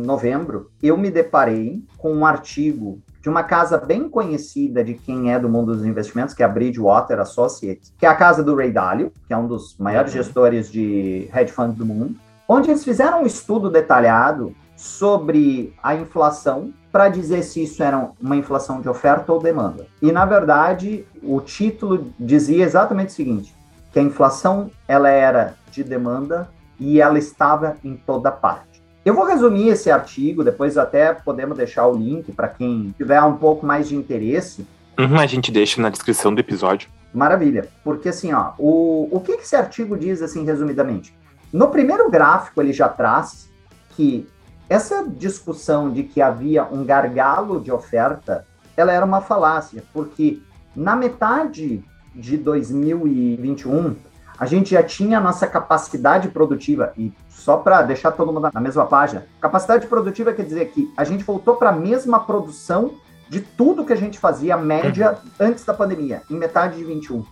novembro 0.05 0.69
eu 0.83 0.97
me 0.97 1.09
deparei 1.09 1.81
com 1.97 2.13
um 2.13 2.25
artigo 2.25 3.01
de 3.21 3.29
uma 3.29 3.43
casa 3.43 3.77
bem 3.77 4.09
conhecida 4.09 4.83
de 4.83 4.93
quem 4.93 5.31
é 5.33 5.39
do 5.39 5.49
mundo 5.49 5.73
dos 5.73 5.85
investimentos, 5.85 6.33
que 6.33 6.43
é 6.43 6.45
a 6.45 6.49
Bridgewater 6.49 7.19
Associates, 7.19 7.93
que 7.97 8.05
é 8.05 8.09
a 8.09 8.15
casa 8.15 8.43
do 8.43 8.55
Ray 8.55 8.71
Dalio, 8.71 9.11
que 9.27 9.33
é 9.33 9.37
um 9.37 9.47
dos 9.47 9.77
maiores 9.77 10.13
uhum. 10.13 10.23
gestores 10.23 10.71
de 10.71 11.29
hedge 11.33 11.51
funds 11.51 11.77
do 11.77 11.85
mundo, 11.85 12.15
onde 12.47 12.69
eles 12.69 12.83
fizeram 12.83 13.23
um 13.23 13.25
estudo 13.25 13.69
detalhado 13.69 14.53
sobre 14.75 15.73
a 15.83 15.93
inflação 15.95 16.73
para 16.91 17.09
dizer 17.09 17.43
se 17.43 17.63
isso 17.63 17.83
era 17.83 18.09
uma 18.19 18.35
inflação 18.35 18.81
de 18.81 18.89
oferta 18.89 19.31
ou 19.31 19.39
demanda. 19.39 19.85
E 20.01 20.11
na 20.11 20.25
verdade, 20.25 21.05
o 21.21 21.39
título 21.41 22.11
dizia 22.19 22.63
exatamente 22.63 23.09
o 23.09 23.13
seguinte: 23.13 23.53
que 23.91 23.99
a 23.99 24.01
inflação 24.01 24.71
ela 24.87 25.09
era 25.09 25.55
de 25.71 25.83
demanda 25.83 26.49
e 26.79 27.01
ela 27.01 27.19
estava 27.19 27.77
em 27.83 27.95
toda 27.95 28.31
parte. 28.31 28.81
Eu 29.03 29.13
vou 29.13 29.25
resumir 29.25 29.69
esse 29.69 29.89
artigo, 29.89 30.43
depois 30.43 30.77
até 30.77 31.13
podemos 31.13 31.57
deixar 31.57 31.87
o 31.87 31.97
link 31.97 32.31
para 32.31 32.47
quem 32.47 32.93
tiver 32.97 33.21
um 33.21 33.37
pouco 33.37 33.65
mais 33.65 33.87
de 33.87 33.95
interesse. 33.95 34.67
Uhum, 34.97 35.17
a 35.19 35.25
gente 35.25 35.51
deixa 35.51 35.81
na 35.81 35.89
descrição 35.89 36.33
do 36.33 36.39
episódio. 36.39 36.89
Maravilha, 37.13 37.67
porque 37.83 38.09
assim, 38.09 38.33
ó, 38.33 38.51
o, 38.57 39.07
o 39.11 39.19
que 39.19 39.31
esse 39.31 39.55
artigo 39.55 39.97
diz, 39.97 40.21
assim, 40.21 40.45
resumidamente? 40.45 41.13
No 41.51 41.69
primeiro 41.69 42.09
gráfico, 42.11 42.61
ele 42.61 42.71
já 42.71 42.87
traz 42.87 43.49
que 43.95 44.27
essa 44.69 45.03
discussão 45.07 45.89
de 45.89 46.03
que 46.03 46.21
havia 46.21 46.63
um 46.63 46.85
gargalo 46.85 47.59
de 47.59 47.71
oferta, 47.71 48.45
ela 48.77 48.93
era 48.93 49.03
uma 49.03 49.21
falácia, 49.21 49.83
porque 49.91 50.39
na 50.75 50.95
metade 50.95 51.83
de 52.13 52.37
2021, 52.37 53.95
a 54.39 54.45
gente 54.45 54.71
já 54.71 54.81
tinha 54.81 55.17
a 55.17 55.21
nossa 55.21 55.45
capacidade 55.45 56.29
produtiva, 56.29 56.93
e 56.97 57.11
só 57.27 57.57
para 57.57 57.81
deixar 57.81 58.11
todo 58.11 58.31
mundo 58.31 58.49
na 58.53 58.61
mesma 58.61 58.85
página, 58.85 59.25
capacidade 59.41 59.85
produtiva 59.87 60.31
quer 60.31 60.45
dizer 60.45 60.69
que 60.69 60.91
a 60.95 61.03
gente 61.03 61.25
voltou 61.25 61.57
para 61.57 61.69
a 61.69 61.73
mesma 61.73 62.21
produção 62.21 62.91
de 63.27 63.41
tudo 63.41 63.85
que 63.85 63.91
a 63.91 63.97
gente 63.97 64.17
fazia, 64.17 64.55
média, 64.55 65.11
uhum. 65.11 65.47
antes 65.47 65.65
da 65.65 65.73
pandemia, 65.73 66.21
em 66.29 66.35
metade 66.35 66.77
de 66.77 66.83
21. 66.85 67.25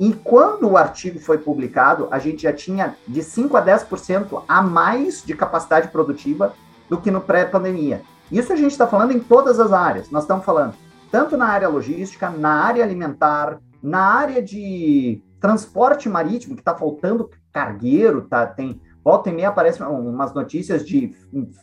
E 0.00 0.12
quando 0.14 0.68
o 0.68 0.76
artigo 0.76 1.18
foi 1.18 1.38
publicado, 1.38 2.08
a 2.10 2.18
gente 2.18 2.42
já 2.42 2.52
tinha 2.52 2.96
de 3.06 3.22
5 3.22 3.56
a 3.56 3.64
10% 3.64 4.42
a 4.48 4.62
mais 4.62 5.22
de 5.24 5.34
capacidade 5.34 5.88
produtiva 5.88 6.54
do 6.88 6.96
que 6.96 7.10
no 7.10 7.20
pré-pandemia. 7.20 8.02
Isso 8.32 8.52
a 8.52 8.56
gente 8.56 8.72
está 8.72 8.86
falando 8.86 9.12
em 9.12 9.18
todas 9.18 9.60
as 9.60 9.72
áreas. 9.72 10.10
Nós 10.10 10.22
estamos 10.22 10.44
falando 10.44 10.74
tanto 11.10 11.36
na 11.36 11.46
área 11.46 11.68
logística, 11.68 12.30
na 12.30 12.64
área 12.64 12.84
alimentar, 12.84 13.58
na 13.82 14.00
área 14.00 14.42
de 14.42 15.22
transporte 15.40 16.08
marítimo, 16.08 16.54
que 16.54 16.60
está 16.60 16.74
faltando 16.74 17.30
cargueiro, 17.52 18.22
tá? 18.22 18.46
Tem 18.46 18.80
volta 19.02 19.30
e 19.30 19.32
meia 19.32 19.48
aparecem 19.48 19.86
umas 19.86 20.34
notícias 20.34 20.86
de 20.86 21.14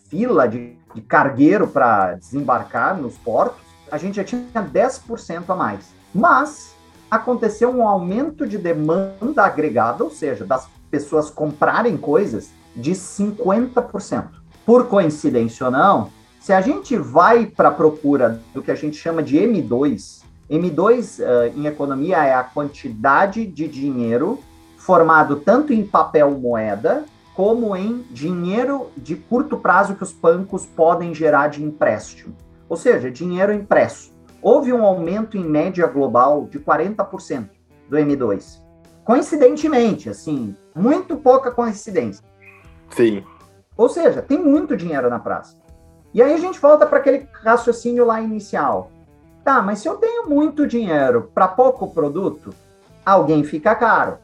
fila 0.10 0.48
de, 0.48 0.78
de 0.94 1.02
cargueiro 1.02 1.68
para 1.68 2.16
desembarcar 2.16 3.00
nos 3.00 3.18
portos. 3.18 3.62
A 3.92 3.98
gente 3.98 4.16
já 4.16 4.24
tinha 4.24 4.42
10% 4.52 5.44
a 5.50 5.56
mais. 5.56 5.94
Mas 6.14 6.76
aconteceu 7.10 7.70
um 7.70 7.88
aumento 7.88 8.48
de 8.48 8.58
demanda 8.58 9.44
agregada, 9.44 10.04
ou 10.04 10.10
seja, 10.10 10.44
das 10.44 10.68
pessoas 10.90 11.30
comprarem 11.30 11.98
coisas, 11.98 12.52
de 12.76 12.94
50%. 12.94 14.28
Por 14.66 14.88
coincidência 14.88 15.68
ou 15.68 15.72
não, 15.72 16.10
se 16.40 16.52
a 16.52 16.62
gente 16.62 16.98
vai 16.98 17.46
para 17.46 17.70
a 17.70 17.72
procura 17.72 18.42
do 18.54 18.62
que 18.62 18.72
a 18.72 18.76
gente 18.76 18.98
chama 18.98 19.22
de 19.22 19.38
M2, 19.38 20.25
M2 20.50 21.20
uh, 21.20 21.58
em 21.58 21.66
economia 21.66 22.24
é 22.24 22.34
a 22.34 22.44
quantidade 22.44 23.46
de 23.46 23.68
dinheiro 23.68 24.40
formado 24.78 25.38
tanto 25.38 25.74
em 25.74 25.86
papel 25.86 26.32
moeda 26.32 27.06
como 27.36 27.76
em 27.76 28.04
dinheiro 28.12 28.92
de 28.96 29.16
curto 29.16 29.58
prazo 29.58 29.96
que 29.96 30.04
os 30.04 30.14
bancos 30.14 30.66
podem 30.66 31.14
gerar 31.14 31.48
de 31.48 31.64
empréstimo. 31.64 32.36
Ou 32.70 32.78
seja, 32.78 33.12
dinheiro 33.12 33.52
impresso 33.52 34.16
houve 34.46 34.72
um 34.72 34.86
aumento 34.86 35.38
em 35.38 35.44
média 35.44 35.88
global 35.88 36.46
de 36.46 36.60
40% 36.60 37.50
do 37.90 37.98
M2. 37.98 38.62
Coincidentemente, 39.04 40.08
assim, 40.08 40.56
muito 40.76 41.18
pouca 41.18 41.50
coincidência. 41.50 42.24
Sim. 42.92 43.24
Ou 43.76 43.90
seja, 43.90 44.22
tem 44.22 44.38
muito 44.38 44.78
dinheiro 44.78 45.10
na 45.10 45.18
praça. 45.18 45.58
E 46.14 46.22
aí 46.22 46.32
a 46.32 46.38
gente 46.38 46.60
volta 46.60 46.86
para 46.86 47.00
aquele 47.00 47.28
raciocínio 47.44 48.06
lá 48.06 48.22
inicial. 48.22 48.92
Tá, 49.46 49.62
mas 49.62 49.78
se 49.78 49.88
eu 49.88 49.98
tenho 49.98 50.28
muito 50.28 50.66
dinheiro 50.66 51.30
para 51.32 51.48
pouco 51.48 51.92
produto, 51.92 52.52
alguém 53.06 53.44
fica 53.44 53.76
caro. 53.76 54.18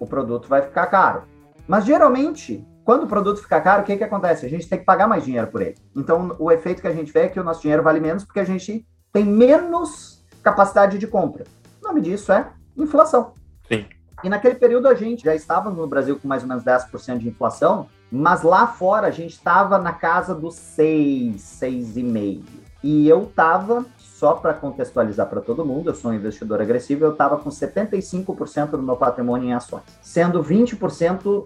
O 0.00 0.06
produto 0.06 0.48
vai 0.48 0.62
ficar 0.62 0.86
caro. 0.86 1.24
Mas 1.68 1.84
geralmente, 1.84 2.66
quando 2.82 3.02
o 3.02 3.06
produto 3.06 3.42
fica 3.42 3.60
caro, 3.60 3.82
o 3.82 3.84
que, 3.84 3.98
que 3.98 4.02
acontece? 4.02 4.46
A 4.46 4.48
gente 4.48 4.66
tem 4.66 4.78
que 4.78 4.86
pagar 4.86 5.06
mais 5.06 5.26
dinheiro 5.26 5.46
por 5.48 5.60
ele. 5.60 5.76
Então, 5.94 6.34
o 6.38 6.50
efeito 6.50 6.80
que 6.80 6.88
a 6.88 6.92
gente 6.92 7.12
vê 7.12 7.20
é 7.20 7.28
que 7.28 7.38
o 7.38 7.44
nosso 7.44 7.60
dinheiro 7.60 7.82
vale 7.82 8.00
menos 8.00 8.24
porque 8.24 8.40
a 8.40 8.44
gente 8.44 8.86
tem 9.12 9.26
menos 9.26 10.24
capacidade 10.42 10.96
de 10.96 11.06
compra. 11.06 11.44
O 11.82 11.88
nome 11.88 12.00
disso 12.00 12.32
é 12.32 12.48
inflação. 12.74 13.34
Sim. 13.68 13.84
E 14.24 14.28
naquele 14.30 14.54
período 14.54 14.88
a 14.88 14.94
gente 14.94 15.24
já 15.24 15.34
estava 15.34 15.68
no 15.68 15.86
Brasil 15.86 16.18
com 16.18 16.26
mais 16.26 16.44
ou 16.44 16.48
menos 16.48 16.64
10% 16.64 17.18
de 17.18 17.28
inflação, 17.28 17.88
mas 18.10 18.42
lá 18.42 18.66
fora 18.66 19.08
a 19.08 19.10
gente 19.10 19.34
estava 19.34 19.78
na 19.78 19.92
casa 19.92 20.34
dos 20.34 20.54
6, 20.54 21.36
6,5. 21.36 22.62
E 22.82 23.08
eu 23.08 23.22
estava, 23.24 23.84
só 23.98 24.34
para 24.34 24.54
contextualizar 24.54 25.28
para 25.28 25.40
todo 25.40 25.64
mundo, 25.64 25.90
eu 25.90 25.94
sou 25.94 26.10
um 26.10 26.14
investidor 26.14 26.60
agressivo, 26.60 27.04
eu 27.04 27.12
estava 27.12 27.36
com 27.36 27.48
75% 27.48 28.70
do 28.70 28.82
meu 28.82 28.96
patrimônio 28.96 29.48
em 29.48 29.54
ações, 29.54 29.82
sendo 30.00 30.42
20% 30.42 31.44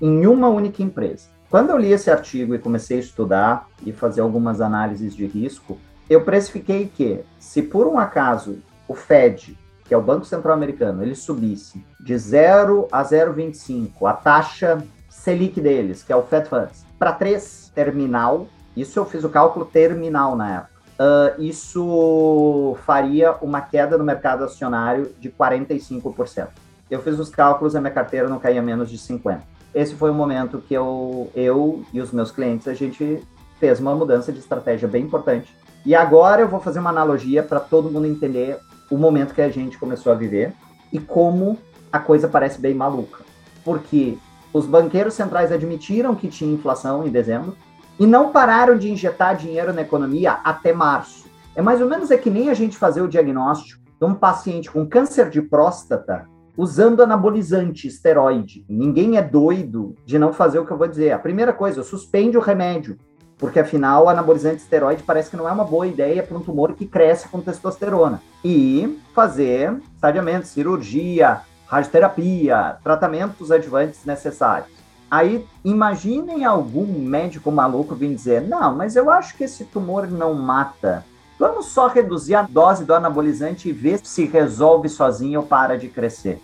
em 0.00 0.26
uma 0.26 0.48
única 0.48 0.82
empresa. 0.82 1.28
Quando 1.50 1.70
eu 1.70 1.78
li 1.78 1.92
esse 1.92 2.10
artigo 2.10 2.54
e 2.54 2.58
comecei 2.58 2.98
a 2.98 3.00
estudar 3.00 3.68
e 3.86 3.92
fazer 3.92 4.20
algumas 4.20 4.60
análises 4.60 5.14
de 5.14 5.24
risco, 5.24 5.78
eu 6.10 6.22
precifiquei 6.22 6.90
que, 6.94 7.20
se 7.38 7.62
por 7.62 7.86
um 7.86 7.98
acaso 7.98 8.58
o 8.86 8.94
Fed, 8.94 9.56
que 9.84 9.94
é 9.94 9.96
o 9.96 10.02
Banco 10.02 10.24
Central 10.24 10.54
Americano, 10.54 11.02
ele 11.02 11.14
subisse 11.14 11.84
de 12.00 12.16
0 12.18 12.88
a 12.90 13.02
0,25 13.02 13.90
a 14.06 14.12
taxa 14.12 14.84
Selic 15.08 15.60
deles, 15.60 16.02
que 16.02 16.12
é 16.12 16.16
o 16.16 16.22
Fed 16.22 16.48
Funds, 16.48 16.84
para 16.98 17.12
3 17.12 17.70
terminal, 17.74 18.46
isso 18.76 18.98
eu 18.98 19.04
fiz 19.04 19.24
o 19.24 19.28
cálculo 19.28 19.64
terminal 19.64 20.36
na 20.36 20.56
época. 20.56 20.73
Uh, 20.94 21.42
isso 21.42 22.76
faria 22.86 23.32
uma 23.42 23.60
queda 23.60 23.98
no 23.98 24.04
mercado 24.04 24.44
acionário 24.44 25.12
de 25.18 25.28
45%. 25.28 26.48
Eu 26.90 27.02
fiz 27.02 27.18
os 27.18 27.28
cálculos, 27.28 27.74
a 27.74 27.80
minha 27.80 27.92
carteira 27.92 28.28
não 28.28 28.38
caía 28.38 28.62
menos 28.62 28.90
de 28.90 28.98
50%. 28.98 29.40
Esse 29.74 29.94
foi 29.96 30.10
o 30.10 30.14
momento 30.14 30.58
que 30.58 30.72
eu, 30.72 31.30
eu 31.34 31.84
e 31.92 32.00
os 32.00 32.12
meus 32.12 32.30
clientes, 32.30 32.68
a 32.68 32.74
gente 32.74 33.20
fez 33.58 33.80
uma 33.80 33.92
mudança 33.92 34.32
de 34.32 34.38
estratégia 34.38 34.86
bem 34.86 35.02
importante 35.02 35.52
e 35.84 35.94
agora 35.94 36.40
eu 36.40 36.48
vou 36.48 36.60
fazer 36.60 36.78
uma 36.78 36.90
analogia 36.90 37.42
para 37.42 37.60
todo 37.60 37.90
mundo 37.90 38.06
entender 38.06 38.58
o 38.90 38.96
momento 38.96 39.34
que 39.34 39.42
a 39.42 39.50
gente 39.50 39.76
começou 39.76 40.12
a 40.12 40.14
viver 40.14 40.54
e 40.92 40.98
como 40.98 41.58
a 41.92 41.98
coisa 41.98 42.26
parece 42.26 42.58
bem 42.58 42.72
maluca. 42.74 43.22
Porque 43.62 44.16
os 44.52 44.64
banqueiros 44.64 45.14
centrais 45.14 45.52
admitiram 45.52 46.14
que 46.14 46.28
tinha 46.28 46.54
inflação 46.54 47.06
em 47.06 47.10
dezembro 47.10 47.56
e 47.98 48.06
não 48.06 48.30
pararam 48.30 48.76
de 48.76 48.90
injetar 48.90 49.36
dinheiro 49.36 49.72
na 49.72 49.82
economia 49.82 50.32
até 50.44 50.72
março. 50.72 51.26
É 51.54 51.62
mais 51.62 51.80
ou 51.80 51.88
menos 51.88 52.10
é 52.10 52.16
que 52.16 52.30
nem 52.30 52.50
a 52.50 52.54
gente 52.54 52.76
fazer 52.76 53.02
o 53.02 53.08
diagnóstico 53.08 53.82
de 53.98 54.06
um 54.06 54.14
paciente 54.14 54.70
com 54.70 54.86
câncer 54.86 55.30
de 55.30 55.40
próstata 55.40 56.26
usando 56.56 57.02
anabolizante, 57.02 57.88
esteroide. 57.88 58.64
Ninguém 58.68 59.16
é 59.16 59.22
doido 59.22 59.94
de 60.04 60.18
não 60.18 60.32
fazer 60.32 60.58
o 60.58 60.66
que 60.66 60.72
eu 60.72 60.78
vou 60.78 60.86
dizer. 60.86 61.12
A 61.12 61.18
primeira 61.18 61.52
coisa, 61.52 61.82
suspende 61.82 62.36
o 62.36 62.40
remédio 62.40 62.96
porque 63.38 63.58
afinal, 63.58 64.08
anabolizante 64.08 64.62
esteroide 64.62 65.02
parece 65.02 65.30
que 65.30 65.36
não 65.36 65.48
é 65.48 65.52
uma 65.52 65.64
boa 65.64 65.86
ideia 65.86 66.22
para 66.22 66.36
um 66.36 66.40
tumor 66.40 66.74
que 66.74 66.86
cresce 66.86 67.28
com 67.28 67.40
testosterona. 67.40 68.22
E 68.44 68.98
fazer 69.14 69.76
estadiamento, 69.94 70.46
cirurgia, 70.46 71.40
radioterapia, 71.66 72.76
tratamentos 72.82 73.50
adjuvantes 73.50 74.04
necessários. 74.04 74.83
Aí, 75.14 75.46
imaginem 75.64 76.44
algum 76.44 76.84
médico 76.84 77.52
maluco 77.52 77.94
vir 77.94 78.12
dizer: 78.12 78.40
não, 78.40 78.74
mas 78.74 78.96
eu 78.96 79.08
acho 79.08 79.36
que 79.36 79.44
esse 79.44 79.64
tumor 79.64 80.08
não 80.08 80.34
mata. 80.34 81.04
Vamos 81.38 81.66
só 81.66 81.86
reduzir 81.86 82.34
a 82.34 82.42
dose 82.42 82.84
do 82.84 82.92
anabolizante 82.92 83.68
e 83.68 83.72
ver 83.72 84.00
se 84.02 84.24
resolve 84.24 84.88
sozinho 84.88 85.42
ou 85.42 85.46
para 85.46 85.78
de 85.78 85.86
crescer. 85.86 86.42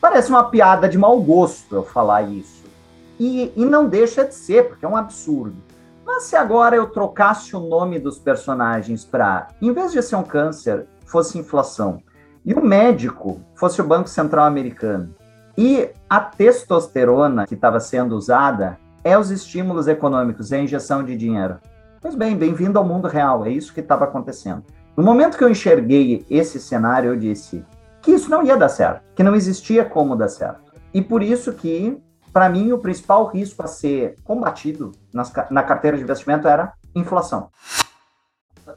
Parece 0.00 0.30
uma 0.30 0.44
piada 0.44 0.88
de 0.88 0.96
mau 0.96 1.20
gosto 1.20 1.74
eu 1.74 1.82
falar 1.82 2.22
isso. 2.22 2.62
E, 3.18 3.52
e 3.56 3.64
não 3.64 3.88
deixa 3.88 4.24
de 4.24 4.34
ser, 4.36 4.68
porque 4.68 4.84
é 4.84 4.88
um 4.88 4.96
absurdo. 4.96 5.56
Mas 6.06 6.22
se 6.22 6.36
agora 6.36 6.76
eu 6.76 6.86
trocasse 6.86 7.56
o 7.56 7.60
nome 7.60 7.98
dos 7.98 8.16
personagens 8.16 9.04
para, 9.04 9.48
em 9.60 9.72
vez 9.72 9.90
de 9.90 10.00
ser 10.02 10.14
um 10.14 10.22
câncer, 10.22 10.86
fosse 11.04 11.36
inflação, 11.36 12.00
e 12.44 12.54
o 12.54 12.64
médico 12.64 13.40
fosse 13.56 13.80
o 13.80 13.84
Banco 13.84 14.08
Central 14.08 14.44
Americano, 14.44 15.12
e 15.56 15.90
a 16.08 16.20
testosterona 16.20 17.46
que 17.46 17.54
estava 17.54 17.80
sendo 17.80 18.16
usada 18.16 18.78
é 19.04 19.18
os 19.18 19.30
estímulos 19.30 19.88
econômicos, 19.88 20.52
é 20.52 20.56
a 20.56 20.62
injeção 20.62 21.02
de 21.02 21.16
dinheiro. 21.16 21.58
Pois 22.00 22.14
bem, 22.14 22.36
bem-vindo 22.36 22.78
ao 22.78 22.84
mundo 22.84 23.08
real, 23.08 23.44
é 23.44 23.50
isso 23.50 23.72
que 23.74 23.80
estava 23.80 24.04
acontecendo. 24.04 24.64
No 24.96 25.02
momento 25.02 25.36
que 25.38 25.44
eu 25.44 25.50
enxerguei 25.50 26.24
esse 26.28 26.60
cenário, 26.60 27.10
eu 27.10 27.16
disse 27.16 27.64
que 28.00 28.12
isso 28.12 28.30
não 28.30 28.42
ia 28.42 28.56
dar 28.56 28.68
certo, 28.68 29.02
que 29.14 29.22
não 29.22 29.34
existia 29.34 29.84
como 29.84 30.16
dar 30.16 30.28
certo. 30.28 30.72
E 30.92 31.00
por 31.00 31.22
isso 31.22 31.52
que 31.52 32.00
para 32.32 32.48
mim, 32.48 32.72
o 32.72 32.78
principal 32.78 33.26
risco 33.26 33.62
a 33.62 33.66
ser 33.66 34.16
combatido 34.24 34.92
nas, 35.12 35.30
na 35.50 35.62
carteira 35.62 35.98
de 35.98 36.02
investimento 36.02 36.48
era 36.48 36.72
inflação. 36.94 37.50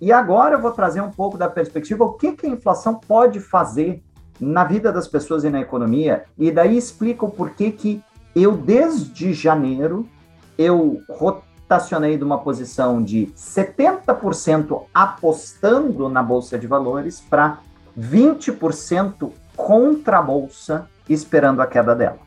E 0.02 0.12
agora 0.12 0.56
eu 0.56 0.62
vou 0.62 0.72
trazer 0.72 1.00
um 1.00 1.10
pouco 1.10 1.38
da 1.38 1.50
perspectiva 1.50 2.04
o 2.04 2.14
que, 2.14 2.34
que 2.34 2.46
a 2.46 2.50
inflação 2.50 2.96
pode 2.96 3.40
fazer 3.40 4.04
na 4.40 4.64
vida 4.64 4.92
das 4.92 5.08
pessoas 5.08 5.44
e 5.44 5.50
na 5.50 5.62
economia, 5.62 6.26
e 6.38 6.52
daí 6.52 6.78
explica 6.78 7.26
o 7.26 7.32
porquê 7.32 7.72
que 7.72 8.04
eu, 8.36 8.52
desde 8.52 9.34
janeiro, 9.34 10.08
eu 10.58 11.02
rotacionei 11.10 12.18
de 12.18 12.24
uma 12.24 12.38
posição 12.38 13.02
de 13.02 13.28
70% 13.36 14.84
apostando 14.94 16.10
na 16.10 16.22
Bolsa 16.22 16.58
de 16.60 16.68
Valores 16.68 17.22
para 17.22 17.60
20% 17.98 19.32
contra 19.56 20.20
a 20.20 20.22
Bolsa, 20.22 20.90
esperando 21.08 21.62
a 21.62 21.68
queda 21.68 21.96
dela 21.96 22.26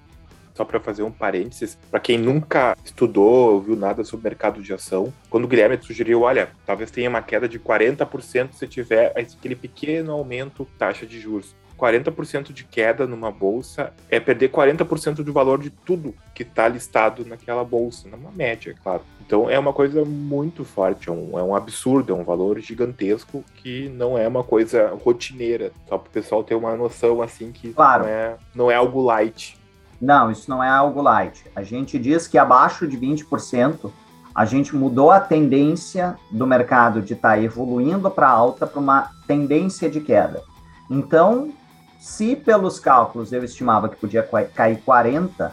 só 0.58 0.64
para 0.64 0.80
fazer 0.80 1.04
um 1.04 1.10
parênteses, 1.12 1.78
para 1.88 2.00
quem 2.00 2.18
nunca 2.18 2.76
estudou, 2.84 3.54
ouviu 3.54 3.76
nada 3.76 4.02
sobre 4.02 4.28
mercado 4.28 4.60
de 4.60 4.74
ação, 4.74 5.12
quando 5.30 5.44
o 5.44 5.46
Guilherme 5.46 5.78
sugeriu, 5.80 6.22
olha, 6.22 6.48
talvez 6.66 6.90
tenha 6.90 7.08
uma 7.08 7.22
queda 7.22 7.48
de 7.48 7.60
40% 7.60 8.54
se 8.54 8.66
tiver 8.66 9.12
aquele 9.16 9.54
pequeno 9.54 10.10
aumento 10.10 10.66
taxa 10.76 11.06
de 11.06 11.20
juros. 11.20 11.54
40% 11.78 12.52
de 12.52 12.64
queda 12.64 13.06
numa 13.06 13.30
bolsa 13.30 13.92
é 14.10 14.18
perder 14.18 14.50
40% 14.50 15.22
do 15.22 15.32
valor 15.32 15.60
de 15.60 15.70
tudo 15.70 16.14
que 16.34 16.42
está 16.42 16.66
listado 16.66 17.24
naquela 17.24 17.64
bolsa, 17.64 18.08
numa 18.08 18.30
média, 18.30 18.70
é 18.70 18.82
claro. 18.82 19.02
Então 19.24 19.48
é 19.48 19.58
uma 19.58 19.72
coisa 19.72 20.04
muito 20.04 20.64
forte, 20.64 21.08
é 21.08 21.12
um, 21.12 21.38
é 21.38 21.42
um 21.42 21.54
absurdo, 21.54 22.12
é 22.12 22.16
um 22.16 22.24
valor 22.24 22.58
gigantesco 22.60 23.44
que 23.56 23.88
não 23.90 24.18
é 24.18 24.26
uma 24.26 24.42
coisa 24.42 24.94
rotineira, 25.04 25.70
só 25.88 25.96
para 25.96 26.08
o 26.08 26.12
pessoal 26.12 26.42
ter 26.42 26.54
uma 26.54 26.74
noção 26.74 27.22
assim 27.22 27.52
que 27.52 27.72
claro. 27.72 28.04
não, 28.04 28.10
é, 28.10 28.36
não 28.54 28.70
é 28.70 28.74
algo 28.74 29.02
light. 29.02 29.56
Não, 30.00 30.30
isso 30.30 30.48
não 30.48 30.62
é 30.62 30.68
algo 30.68 31.02
light. 31.02 31.44
A 31.54 31.62
gente 31.62 31.98
diz 31.98 32.26
que 32.26 32.38
abaixo 32.38 32.86
de 32.86 32.96
20%, 32.96 33.90
a 34.34 34.44
gente 34.44 34.74
mudou 34.74 35.10
a 35.10 35.18
tendência 35.20 36.16
do 36.30 36.46
mercado 36.46 37.02
de 37.02 37.14
estar 37.14 37.30
tá 37.30 37.42
evoluindo 37.42 38.08
para 38.10 38.28
alta 38.28 38.66
para 38.66 38.78
uma 38.78 39.10
tendência 39.26 39.90
de 39.90 40.00
queda. 40.00 40.42
Então, 40.88 41.52
se 41.98 42.36
pelos 42.36 42.78
cálculos 42.78 43.32
eu 43.32 43.42
estimava 43.44 43.88
que 43.88 43.96
podia 43.96 44.22
cair 44.54 44.80
40, 44.82 45.52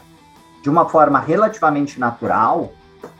de 0.62 0.70
uma 0.70 0.88
forma 0.88 1.18
relativamente 1.18 1.98
natural, 1.98 2.72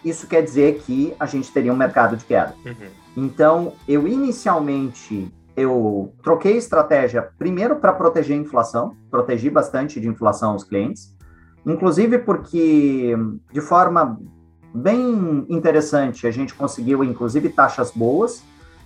isso 0.05 0.27
quer 0.27 0.43
dizer 0.43 0.81
que 0.85 1.15
a 1.19 1.27
gente 1.27 1.51
teria 1.53 1.73
um 1.73 1.77
mercado 1.77 2.17
de 2.17 2.25
queda. 2.25 2.55
Uhum. 2.65 2.89
Então, 3.17 3.73
eu 3.89 4.07
inicialmente 4.07 5.33
eu 5.57 6.13
troquei 6.23 6.57
estratégia 6.57 7.31
primeiro 7.39 7.77
para 7.77 7.93
proteger 7.93 8.37
a 8.37 8.41
inflação, 8.41 8.95
protegi 9.11 9.49
bastante 9.49 9.99
de 9.99 10.07
inflação 10.07 10.51
aos 10.51 10.65
clientes, 10.65 11.17
inclusive 11.65 12.19
porque 12.19 13.17
de 13.51 13.61
forma 13.63 14.21
bem 14.75 15.47
interessante 15.49 16.27
a 16.27 16.31
gente 16.31 16.55
conseguiu 16.55 17.03
inclusive 17.03 17.49
taxas 17.49 17.91
boas, 17.91 18.43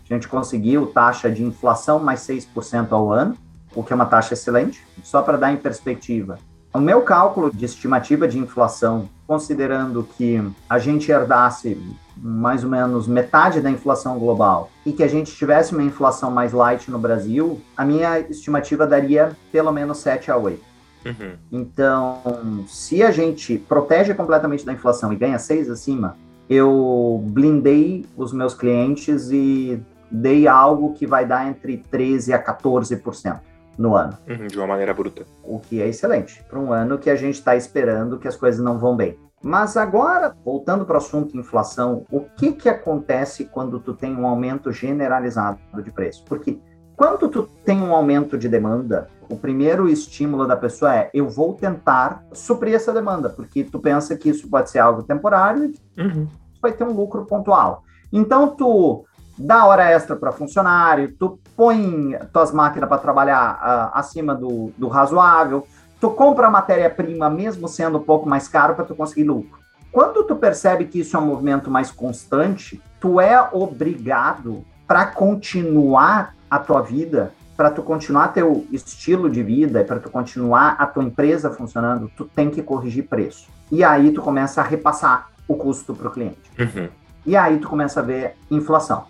a 0.08 0.14
gente 0.14 0.28
conseguiu 0.28 0.86
taxa 0.86 1.28
de 1.28 1.42
inflação 1.42 1.98
mais 1.98 2.20
6% 2.20 2.92
ao 2.92 3.12
ano, 3.12 3.36
o 3.74 3.82
que 3.82 3.92
é 3.92 3.96
uma 3.96 4.06
taxa 4.06 4.34
excelente, 4.34 4.84
só 5.02 5.22
para 5.22 5.36
dar 5.36 5.52
em 5.52 5.56
perspectiva. 5.56 6.38
O 6.72 6.78
meu 6.78 7.02
cálculo 7.02 7.52
de 7.52 7.64
estimativa 7.64 8.28
de 8.28 8.38
inflação, 8.38 9.08
considerando 9.26 10.06
que 10.16 10.40
a 10.68 10.78
gente 10.78 11.10
herdasse 11.10 11.76
mais 12.16 12.62
ou 12.62 12.70
menos 12.70 13.08
metade 13.08 13.60
da 13.60 13.70
inflação 13.70 14.18
global 14.18 14.70
e 14.86 14.92
que 14.92 15.02
a 15.02 15.08
gente 15.08 15.34
tivesse 15.34 15.72
uma 15.72 15.82
inflação 15.82 16.30
mais 16.30 16.52
light 16.52 16.88
no 16.90 16.98
Brasil, 16.98 17.60
a 17.76 17.84
minha 17.84 18.20
estimativa 18.20 18.86
daria 18.86 19.36
pelo 19.50 19.72
menos 19.72 19.98
7 19.98 20.30
a 20.30 20.36
8. 20.36 20.62
Uhum. 21.06 21.32
Então, 21.50 22.64
se 22.68 23.02
a 23.02 23.10
gente 23.10 23.58
protege 23.58 24.14
completamente 24.14 24.64
da 24.64 24.72
inflação 24.72 25.12
e 25.12 25.16
ganha 25.16 25.38
6 25.38 25.70
acima, 25.70 26.16
eu 26.48 27.20
blindei 27.30 28.06
os 28.16 28.32
meus 28.32 28.54
clientes 28.54 29.30
e 29.32 29.82
dei 30.10 30.46
algo 30.46 30.92
que 30.92 31.06
vai 31.06 31.26
dar 31.26 31.48
entre 31.48 31.78
13 31.78 32.32
a 32.32 32.40
14% 32.40 33.40
no 33.80 33.96
ano. 33.96 34.16
Uhum, 34.28 34.46
de 34.46 34.58
uma 34.58 34.66
maneira 34.66 34.92
bruta. 34.92 35.24
O 35.42 35.58
que 35.58 35.80
é 35.80 35.88
excelente, 35.88 36.44
para 36.44 36.58
um 36.58 36.70
ano 36.70 36.98
que 36.98 37.08
a 37.08 37.16
gente 37.16 37.36
está 37.36 37.56
esperando 37.56 38.18
que 38.18 38.28
as 38.28 38.36
coisas 38.36 38.62
não 38.62 38.78
vão 38.78 38.94
bem. 38.94 39.18
Mas 39.42 39.74
agora, 39.74 40.36
voltando 40.44 40.84
para 40.84 40.94
o 40.94 40.98
assunto 40.98 41.36
inflação, 41.36 42.04
o 42.12 42.20
que, 42.20 42.52
que 42.52 42.68
acontece 42.68 43.46
quando 43.46 43.80
tu 43.80 43.94
tem 43.94 44.14
um 44.14 44.26
aumento 44.26 44.70
generalizado 44.70 45.58
de 45.82 45.90
preço? 45.90 46.22
Porque 46.26 46.60
quando 46.94 47.26
tu 47.26 47.44
tem 47.64 47.80
um 47.80 47.94
aumento 47.94 48.36
de 48.36 48.50
demanda, 48.50 49.08
o 49.30 49.36
primeiro 49.36 49.88
estímulo 49.88 50.46
da 50.46 50.56
pessoa 50.56 50.94
é 50.94 51.10
eu 51.14 51.26
vou 51.26 51.54
tentar 51.54 52.22
suprir 52.34 52.74
essa 52.74 52.92
demanda, 52.92 53.30
porque 53.30 53.64
tu 53.64 53.78
pensa 53.78 54.14
que 54.14 54.28
isso 54.28 54.46
pode 54.50 54.68
ser 54.68 54.80
algo 54.80 55.02
temporário 55.02 55.72
e 55.96 56.02
uhum. 56.02 56.28
vai 56.60 56.72
ter 56.72 56.84
um 56.84 56.92
lucro 56.92 57.24
pontual. 57.24 57.82
Então 58.12 58.54
tu 58.54 59.06
dá 59.38 59.64
hora 59.64 59.90
extra 59.90 60.16
para 60.16 60.32
funcionário, 60.32 61.14
tu 61.18 61.38
põe 61.56 62.16
tuas 62.32 62.52
máquinas 62.52 62.88
para 62.88 62.98
trabalhar 62.98 63.54
uh, 63.54 63.98
acima 63.98 64.34
do, 64.34 64.72
do 64.76 64.88
razoável, 64.88 65.66
tu 66.00 66.10
compra 66.10 66.50
matéria-prima 66.50 67.28
mesmo 67.28 67.68
sendo 67.68 67.98
um 67.98 68.02
pouco 68.02 68.28
mais 68.28 68.48
caro 68.48 68.74
para 68.74 68.84
tu 68.84 68.94
conseguir 68.94 69.24
lucro. 69.24 69.58
Quando 69.92 70.22
tu 70.24 70.36
percebe 70.36 70.84
que 70.84 71.00
isso 71.00 71.16
é 71.16 71.20
um 71.20 71.26
movimento 71.26 71.70
mais 71.70 71.90
constante, 71.90 72.80
tu 73.00 73.20
é 73.20 73.48
obrigado 73.52 74.64
para 74.86 75.06
continuar 75.06 76.34
a 76.48 76.58
tua 76.58 76.80
vida, 76.80 77.32
para 77.56 77.70
tu 77.70 77.82
continuar 77.82 78.28
teu 78.28 78.66
estilo 78.72 79.28
de 79.28 79.42
vida, 79.42 79.84
para 79.84 79.98
tu 79.98 80.08
continuar 80.08 80.76
a 80.78 80.86
tua 80.86 81.04
empresa 81.04 81.50
funcionando, 81.50 82.10
tu 82.16 82.24
tem 82.24 82.50
que 82.50 82.62
corrigir 82.62 83.06
preço. 83.08 83.48
E 83.70 83.84
aí 83.84 84.12
tu 84.12 84.22
começa 84.22 84.60
a 84.60 84.64
repassar 84.64 85.28
o 85.46 85.54
custo 85.54 85.94
para 85.94 86.08
o 86.08 86.10
cliente. 86.10 86.50
Uhum. 86.58 86.88
E 87.26 87.36
aí 87.36 87.58
tu 87.58 87.68
começa 87.68 88.00
a 88.00 88.02
ver 88.02 88.36
inflação. 88.50 89.04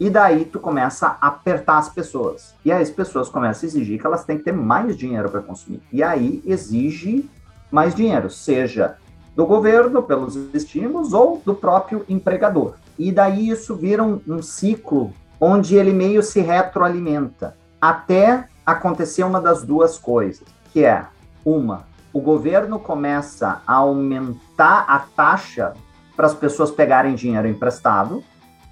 E 0.00 0.08
daí 0.08 0.46
tu 0.46 0.58
começa 0.58 1.18
a 1.20 1.26
apertar 1.26 1.76
as 1.76 1.90
pessoas. 1.90 2.54
E 2.64 2.72
aí 2.72 2.82
as 2.82 2.90
pessoas 2.90 3.28
começam 3.28 3.66
a 3.66 3.70
exigir 3.70 4.00
que 4.00 4.06
elas 4.06 4.24
têm 4.24 4.38
que 4.38 4.44
ter 4.44 4.52
mais 4.52 4.96
dinheiro 4.96 5.28
para 5.28 5.42
consumir. 5.42 5.82
E 5.92 6.02
aí 6.02 6.42
exige 6.46 7.28
mais 7.70 7.94
dinheiro, 7.94 8.30
seja 8.30 8.96
do 9.36 9.44
governo, 9.44 10.02
pelos 10.02 10.34
estímulos, 10.54 11.12
ou 11.12 11.42
do 11.44 11.54
próprio 11.54 12.04
empregador. 12.08 12.76
E 12.98 13.12
daí 13.12 13.50
isso 13.50 13.76
vira 13.76 14.02
um, 14.02 14.20
um 14.26 14.42
ciclo 14.42 15.12
onde 15.38 15.76
ele 15.76 15.92
meio 15.92 16.22
se 16.22 16.40
retroalimenta, 16.40 17.56
até 17.80 18.48
acontecer 18.64 19.22
uma 19.22 19.40
das 19.40 19.62
duas 19.62 19.98
coisas, 19.98 20.46
que 20.72 20.84
é, 20.84 21.06
uma, 21.44 21.84
o 22.12 22.20
governo 22.20 22.78
começa 22.78 23.62
a 23.66 23.74
aumentar 23.74 24.84
a 24.88 24.98
taxa 24.98 25.74
para 26.16 26.26
as 26.26 26.34
pessoas 26.34 26.70
pegarem 26.70 27.14
dinheiro 27.14 27.48
emprestado, 27.48 28.22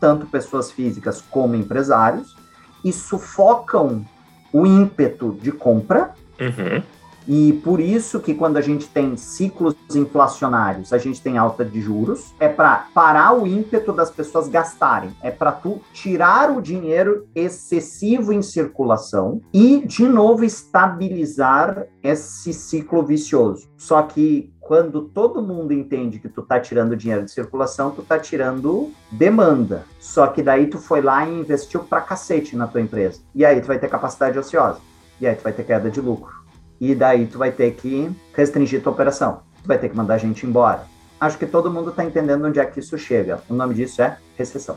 tanto 0.01 0.27
pessoas 0.27 0.71
físicas 0.71 1.23
como 1.31 1.55
empresários, 1.55 2.37
e 2.85 2.93
sufocam 2.93 4.05
o 4.53 4.67
ímpeto 4.67 5.37
de 5.41 5.53
compra. 5.53 6.15
Uhum. 6.41 6.83
E 7.31 7.53
por 7.63 7.79
isso 7.79 8.21
que 8.21 8.33
quando 8.33 8.57
a 8.57 8.63
gente 8.63 8.89
tem 8.89 9.15
ciclos 9.19 9.77
inflacionários, 9.95 10.95
a 10.95 10.99
gente 10.99 11.21
tem 11.21 11.37
alta 11.37 11.63
de 11.63 11.79
juros, 11.79 12.33
é 12.41 12.49
para 12.49 12.87
parar 12.95 13.39
o 13.39 13.47
ímpeto 13.47 13.93
das 13.93 14.11
pessoas 14.11 14.49
gastarem, 14.49 15.11
é 15.23 15.31
para 15.31 15.53
tu 15.53 15.83
tirar 15.93 16.51
o 16.51 16.63
dinheiro 16.63 17.29
excessivo 17.35 18.33
em 18.33 18.41
circulação 18.41 19.43
e 19.53 19.87
de 19.87 20.09
novo 20.09 20.43
estabilizar 20.43 21.85
esse 22.03 22.55
ciclo 22.55 23.03
vicioso. 23.03 23.69
Só 23.77 24.01
que 24.01 24.51
quando 24.69 25.01
todo 25.01 25.41
mundo 25.41 25.73
entende 25.73 26.19
que 26.19 26.29
tu 26.29 26.43
tá 26.43 26.61
tirando 26.61 26.95
dinheiro 26.95 27.25
de 27.25 27.31
circulação, 27.31 27.91
tu 27.91 28.03
tá 28.03 28.19
tirando 28.19 28.93
demanda. 29.11 29.87
Só 29.99 30.27
que 30.27 30.43
daí 30.43 30.67
tu 30.67 30.77
foi 30.77 31.01
lá 31.01 31.27
e 31.27 31.41
investiu 31.41 31.85
pra 31.85 32.03
cacete 32.03 32.55
na 32.55 32.67
tua 32.67 32.83
empresa. 32.83 33.23
E 33.35 33.47
aí 33.47 33.63
tu 33.63 33.67
vai 33.67 33.79
ter 33.79 33.89
capacidade 33.89 34.39
ociosa. 34.39 34.79
E 35.19 35.27
aí 35.27 35.35
tu 35.35 35.43
vai 35.43 35.55
ter 35.55 35.65
queda 35.65 35.91
de 35.91 36.03
lucro. 36.03 36.35
E 36.79 36.95
daí 36.95 37.27
tu 37.27 37.39
vai 37.39 37.51
ter 37.51 37.71
que 37.77 38.15
restringir 38.35 38.83
tua 38.83 38.93
operação. 38.93 39.41
Tu 39.63 39.67
vai 39.67 39.79
ter 39.79 39.89
que 39.89 39.97
mandar 39.97 40.19
gente 40.19 40.45
embora. 40.45 40.85
Acho 41.19 41.39
que 41.39 41.47
todo 41.47 41.71
mundo 41.71 41.91
tá 41.91 42.05
entendendo 42.05 42.45
onde 42.45 42.61
é 42.61 42.67
que 42.67 42.79
isso 42.79 42.99
chega. 42.99 43.43
O 43.49 43.55
nome 43.55 43.73
disso 43.75 44.03
é 44.03 44.19
recessão. 44.37 44.77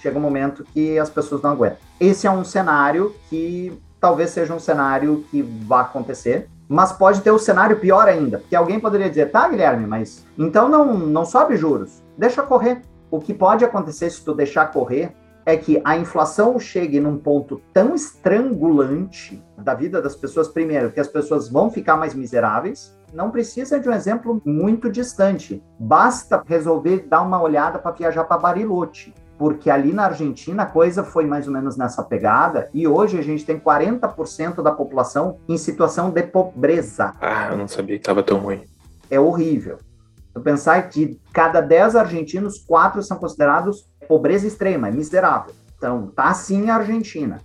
Chega 0.00 0.18
um 0.18 0.20
momento 0.20 0.64
que 0.74 0.98
as 0.98 1.08
pessoas 1.08 1.40
não 1.40 1.52
aguentam. 1.52 1.78
Esse 1.98 2.26
é 2.26 2.30
um 2.30 2.44
cenário 2.44 3.16
que 3.30 3.72
talvez 3.98 4.28
seja 4.28 4.52
um 4.52 4.60
cenário 4.60 5.24
que 5.30 5.40
vá 5.40 5.80
acontecer 5.80 6.50
mas 6.68 6.92
pode 6.92 7.20
ter 7.20 7.30
o 7.30 7.36
um 7.36 7.38
cenário 7.38 7.78
pior 7.78 8.08
ainda, 8.08 8.38
porque 8.38 8.56
alguém 8.56 8.80
poderia 8.80 9.08
dizer, 9.08 9.30
tá, 9.30 9.48
Guilherme, 9.48 9.86
mas 9.86 10.26
então 10.38 10.68
não, 10.68 10.94
não 10.98 11.24
sobe 11.24 11.56
juros, 11.56 12.02
deixa 12.16 12.42
correr. 12.42 12.82
O 13.10 13.20
que 13.20 13.32
pode 13.32 13.64
acontecer 13.64 14.10
se 14.10 14.24
tu 14.24 14.34
deixar 14.34 14.72
correr 14.72 15.14
é 15.44 15.56
que 15.56 15.80
a 15.84 15.96
inflação 15.96 16.58
chegue 16.58 16.98
num 16.98 17.16
ponto 17.16 17.62
tão 17.72 17.94
estrangulante 17.94 19.40
da 19.56 19.74
vida 19.74 20.02
das 20.02 20.16
pessoas, 20.16 20.48
primeiro, 20.48 20.90
que 20.90 20.98
as 20.98 21.06
pessoas 21.06 21.48
vão 21.48 21.70
ficar 21.70 21.96
mais 21.96 22.14
miseráveis. 22.14 22.98
Não 23.14 23.30
precisa 23.30 23.78
de 23.78 23.88
um 23.88 23.92
exemplo 23.92 24.42
muito 24.44 24.90
distante. 24.90 25.62
Basta 25.78 26.42
resolver 26.44 27.06
dar 27.08 27.22
uma 27.22 27.40
olhada 27.40 27.78
para 27.78 27.92
viajar 27.92 28.24
para 28.24 28.38
Bariloche 28.38 29.14
porque 29.38 29.70
ali 29.70 29.92
na 29.92 30.06
Argentina 30.06 30.62
a 30.62 30.66
coisa 30.66 31.04
foi 31.04 31.26
mais 31.26 31.46
ou 31.46 31.52
menos 31.52 31.76
nessa 31.76 32.02
pegada, 32.02 32.68
e 32.72 32.86
hoje 32.86 33.18
a 33.18 33.22
gente 33.22 33.44
tem 33.44 33.58
40% 33.58 34.62
da 34.62 34.72
população 34.72 35.38
em 35.48 35.58
situação 35.58 36.10
de 36.10 36.22
pobreza. 36.22 37.12
Ah, 37.20 37.48
eu 37.50 37.56
não 37.56 37.68
sabia 37.68 37.96
que 37.96 38.02
estava 38.02 38.22
tão 38.22 38.38
ruim. 38.38 38.62
É 39.10 39.20
horrível. 39.20 39.78
Eu 40.34 40.40
pensar 40.40 40.80
que 40.88 41.18
cada 41.32 41.60
10 41.60 41.96
argentinos, 41.96 42.58
4 42.58 43.02
são 43.02 43.16
considerados 43.16 43.86
pobreza 44.06 44.46
extrema, 44.46 44.88
é 44.88 44.90
miserável. 44.90 45.54
Então, 45.76 46.08
tá 46.14 46.24
assim 46.24 46.68
a 46.68 46.76
Argentina. 46.76 47.40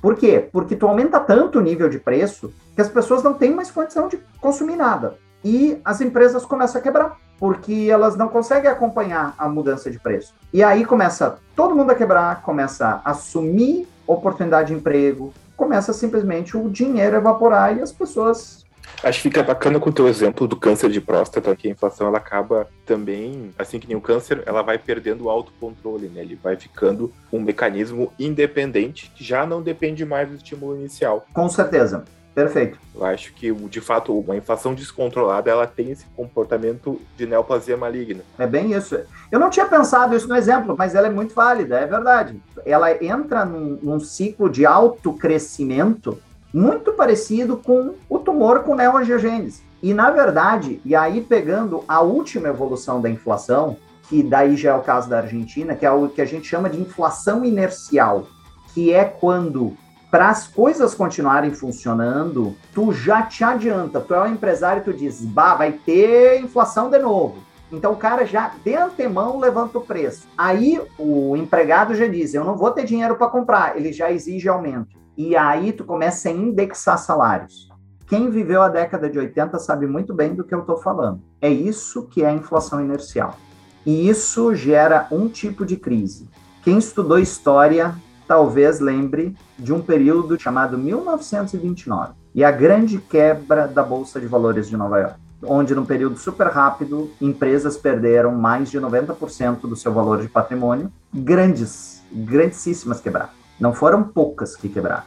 Por 0.00 0.14
quê? 0.14 0.48
Porque 0.52 0.76
tu 0.76 0.86
aumenta 0.86 1.18
tanto 1.18 1.58
o 1.58 1.62
nível 1.62 1.88
de 1.88 1.98
preço 1.98 2.52
que 2.74 2.80
as 2.80 2.88
pessoas 2.88 3.22
não 3.22 3.34
têm 3.34 3.52
mais 3.54 3.70
condição 3.70 4.08
de 4.08 4.20
consumir 4.40 4.76
nada. 4.76 5.16
E 5.44 5.80
as 5.84 6.00
empresas 6.00 6.44
começam 6.44 6.80
a 6.80 6.82
quebrar 6.82 7.18
porque 7.38 7.88
elas 7.90 8.16
não 8.16 8.28
conseguem 8.28 8.70
acompanhar 8.70 9.34
a 9.38 9.48
mudança 9.48 9.90
de 9.90 9.98
preço. 9.98 10.34
E 10.52 10.62
aí 10.62 10.84
começa 10.84 11.38
todo 11.54 11.74
mundo 11.74 11.90
a 11.90 11.94
quebrar, 11.94 12.42
começa 12.42 13.00
a 13.04 13.10
assumir 13.10 13.86
oportunidade 14.06 14.68
de 14.68 14.74
emprego, 14.74 15.32
começa 15.56 15.92
simplesmente 15.92 16.56
o 16.56 16.68
dinheiro 16.68 17.16
a 17.16 17.18
evaporar 17.18 17.76
e 17.76 17.82
as 17.82 17.92
pessoas 17.92 18.66
Acho 19.02 19.18
que 19.18 19.28
fica 19.28 19.42
bacana 19.42 19.78
com 19.78 19.90
o 19.90 19.92
teu 19.92 20.08
exemplo 20.08 20.48
do 20.48 20.56
câncer 20.56 20.90
de 20.90 21.00
próstata, 21.00 21.54
que 21.54 21.68
a 21.68 21.70
inflação 21.70 22.08
ela 22.08 22.18
acaba 22.18 22.66
também, 22.84 23.50
assim 23.56 23.78
que 23.78 23.86
nem 23.86 23.96
o 23.96 24.00
câncer, 24.00 24.42
ela 24.44 24.60
vai 24.62 24.76
perdendo 24.76 25.24
o 25.24 25.30
autocontrole, 25.30 26.08
né? 26.08 26.22
Ele 26.22 26.34
vai 26.34 26.56
ficando 26.56 27.12
um 27.32 27.40
mecanismo 27.40 28.12
independente 28.18 29.12
que 29.14 29.22
já 29.22 29.46
não 29.46 29.62
depende 29.62 30.04
mais 30.04 30.28
do 30.28 30.34
estímulo 30.34 30.76
inicial. 30.76 31.24
Com 31.32 31.48
certeza. 31.48 32.04
Perfeito. 32.38 32.78
Eu 32.94 33.04
acho 33.04 33.32
que, 33.34 33.52
de 33.52 33.80
fato, 33.80 34.16
uma 34.16 34.36
inflação 34.36 34.72
descontrolada, 34.72 35.50
ela 35.50 35.66
tem 35.66 35.90
esse 35.90 36.06
comportamento 36.14 37.00
de 37.16 37.26
neoplasia 37.26 37.76
maligna. 37.76 38.20
É 38.38 38.46
bem 38.46 38.74
isso. 38.74 38.96
Eu 39.28 39.40
não 39.40 39.50
tinha 39.50 39.66
pensado 39.66 40.14
isso 40.14 40.28
no 40.28 40.36
exemplo, 40.36 40.76
mas 40.78 40.94
ela 40.94 41.08
é 41.08 41.10
muito 41.10 41.34
válida, 41.34 41.80
é 41.80 41.84
verdade. 41.84 42.40
Ela 42.64 42.92
entra 43.04 43.44
num, 43.44 43.76
num 43.82 43.98
ciclo 43.98 44.48
de 44.48 44.64
alto 44.64 45.12
crescimento 45.14 46.16
muito 46.54 46.92
parecido 46.92 47.56
com 47.56 47.96
o 48.08 48.20
tumor 48.20 48.60
com 48.60 48.76
neoangiogênese. 48.76 49.64
E, 49.82 49.92
na 49.92 50.12
verdade, 50.12 50.80
e 50.84 50.94
aí 50.94 51.20
pegando 51.20 51.82
a 51.88 52.00
última 52.02 52.46
evolução 52.46 53.00
da 53.00 53.10
inflação, 53.10 53.76
que 54.08 54.22
daí 54.22 54.56
já 54.56 54.70
é 54.70 54.74
o 54.76 54.82
caso 54.82 55.10
da 55.10 55.18
Argentina, 55.18 55.74
que 55.74 55.84
é 55.84 55.90
o 55.90 56.08
que 56.08 56.22
a 56.22 56.24
gente 56.24 56.46
chama 56.46 56.70
de 56.70 56.80
inflação 56.80 57.44
inercial, 57.44 58.28
que 58.72 58.92
é 58.92 59.04
quando 59.04 59.76
para 60.10 60.30
as 60.30 60.46
coisas 60.46 60.94
continuarem 60.94 61.52
funcionando, 61.52 62.56
tu 62.72 62.92
já 62.92 63.22
te 63.22 63.44
adianta. 63.44 64.00
Tu 64.00 64.14
é 64.14 64.22
um 64.22 64.32
empresário 64.32 64.80
e 64.80 64.84
tu 64.84 64.92
diz, 64.92 65.24
bah, 65.24 65.54
vai 65.54 65.72
ter 65.72 66.40
inflação 66.40 66.88
de 66.88 66.98
novo. 66.98 67.48
Então 67.70 67.92
o 67.92 67.96
cara 67.96 68.24
já 68.24 68.52
de 68.64 68.74
antemão 68.74 69.38
levanta 69.38 69.78
o 69.78 69.82
preço. 69.82 70.26
Aí 70.36 70.80
o 70.98 71.36
empregado 71.36 71.94
já 71.94 72.06
diz: 72.06 72.32
Eu 72.32 72.44
não 72.44 72.56
vou 72.56 72.70
ter 72.70 72.84
dinheiro 72.84 73.16
para 73.16 73.28
comprar, 73.28 73.76
ele 73.76 73.92
já 73.92 74.10
exige 74.10 74.48
aumento. 74.48 74.96
E 75.16 75.36
aí 75.36 75.72
tu 75.72 75.84
começa 75.84 76.28
a 76.28 76.32
indexar 76.32 76.98
salários. 76.98 77.68
Quem 78.06 78.30
viveu 78.30 78.62
a 78.62 78.70
década 78.70 79.10
de 79.10 79.18
80 79.18 79.58
sabe 79.58 79.86
muito 79.86 80.14
bem 80.14 80.34
do 80.34 80.44
que 80.44 80.54
eu 80.54 80.60
estou 80.60 80.78
falando. 80.78 81.20
É 81.42 81.50
isso 81.50 82.06
que 82.06 82.22
é 82.22 82.28
a 82.28 82.32
inflação 82.32 82.80
inercial. 82.80 83.36
E 83.84 84.08
isso 84.08 84.54
gera 84.54 85.06
um 85.10 85.28
tipo 85.28 85.66
de 85.66 85.76
crise. 85.76 86.26
Quem 86.62 86.78
estudou 86.78 87.18
história 87.18 87.94
talvez 88.28 88.78
lembre 88.78 89.34
de 89.58 89.72
um 89.72 89.80
período 89.80 90.38
chamado 90.38 90.78
1929 90.78 92.12
e 92.34 92.44
a 92.44 92.50
grande 92.52 92.98
quebra 92.98 93.66
da 93.66 93.82
Bolsa 93.82 94.20
de 94.20 94.26
Valores 94.26 94.68
de 94.68 94.76
Nova 94.76 94.98
York 95.00 95.28
onde 95.42 95.74
num 95.74 95.84
período 95.84 96.18
super 96.18 96.48
rápido, 96.48 97.10
empresas 97.20 97.76
perderam 97.76 98.34
mais 98.34 98.70
de 98.70 98.80
90% 98.80 99.60
do 99.62 99.76
seu 99.76 99.92
valor 99.92 100.20
de 100.20 100.28
patrimônio, 100.28 100.92
grandes, 101.14 102.02
grandíssimas 102.12 103.00
quebraram. 103.00 103.30
Não 103.60 103.72
foram 103.72 104.02
poucas 104.02 104.56
que 104.56 104.68
quebraram. 104.68 105.04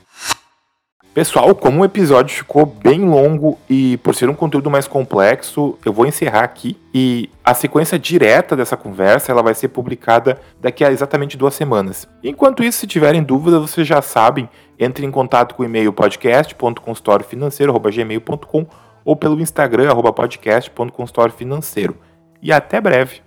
Pessoal, 1.14 1.54
como 1.54 1.82
o 1.82 1.86
episódio 1.86 2.34
ficou 2.34 2.66
bem 2.66 3.02
longo 3.02 3.60
e 3.70 3.98
por 3.98 4.16
ser 4.16 4.30
um 4.30 4.34
conteúdo 4.34 4.72
mais 4.72 4.88
complexo, 4.88 5.78
eu 5.84 5.92
vou 5.92 6.06
encerrar 6.06 6.46
aqui 6.46 6.78
e 6.94 7.30
a 7.44 7.54
sequência 7.54 8.00
direta 8.00 8.56
dessa 8.56 8.78
conversa 8.78 9.30
ela 9.30 9.44
vai 9.44 9.54
ser 9.54 9.68
publicada 9.68 10.40
daqui 10.62 10.86
a 10.86 10.92
exatamente 10.92 11.36
duas 11.36 11.54
semanas. 11.54 12.08
Enquanto 12.24 12.64
isso, 12.64 12.80
se 12.80 12.88
tiverem 12.88 13.22
dúvidas, 13.22 13.60
vocês 13.60 13.86
já 13.86 14.02
sabem, 14.02 14.48
entre 14.80 15.06
em 15.06 15.12
contato 15.12 15.54
com 15.54 15.64
o 15.64 15.66
e-mail 15.66 15.92
podcast.consultoriofinanceiro.gmail.com 15.92 18.66
ou 19.04 19.16
pelo 19.18 19.42
Instagram, 19.42 19.90
arroba 19.90 20.14
podcast.consultoriofinanceiro. 20.14 21.98
E 22.42 22.54
até 22.54 22.80
breve! 22.80 23.22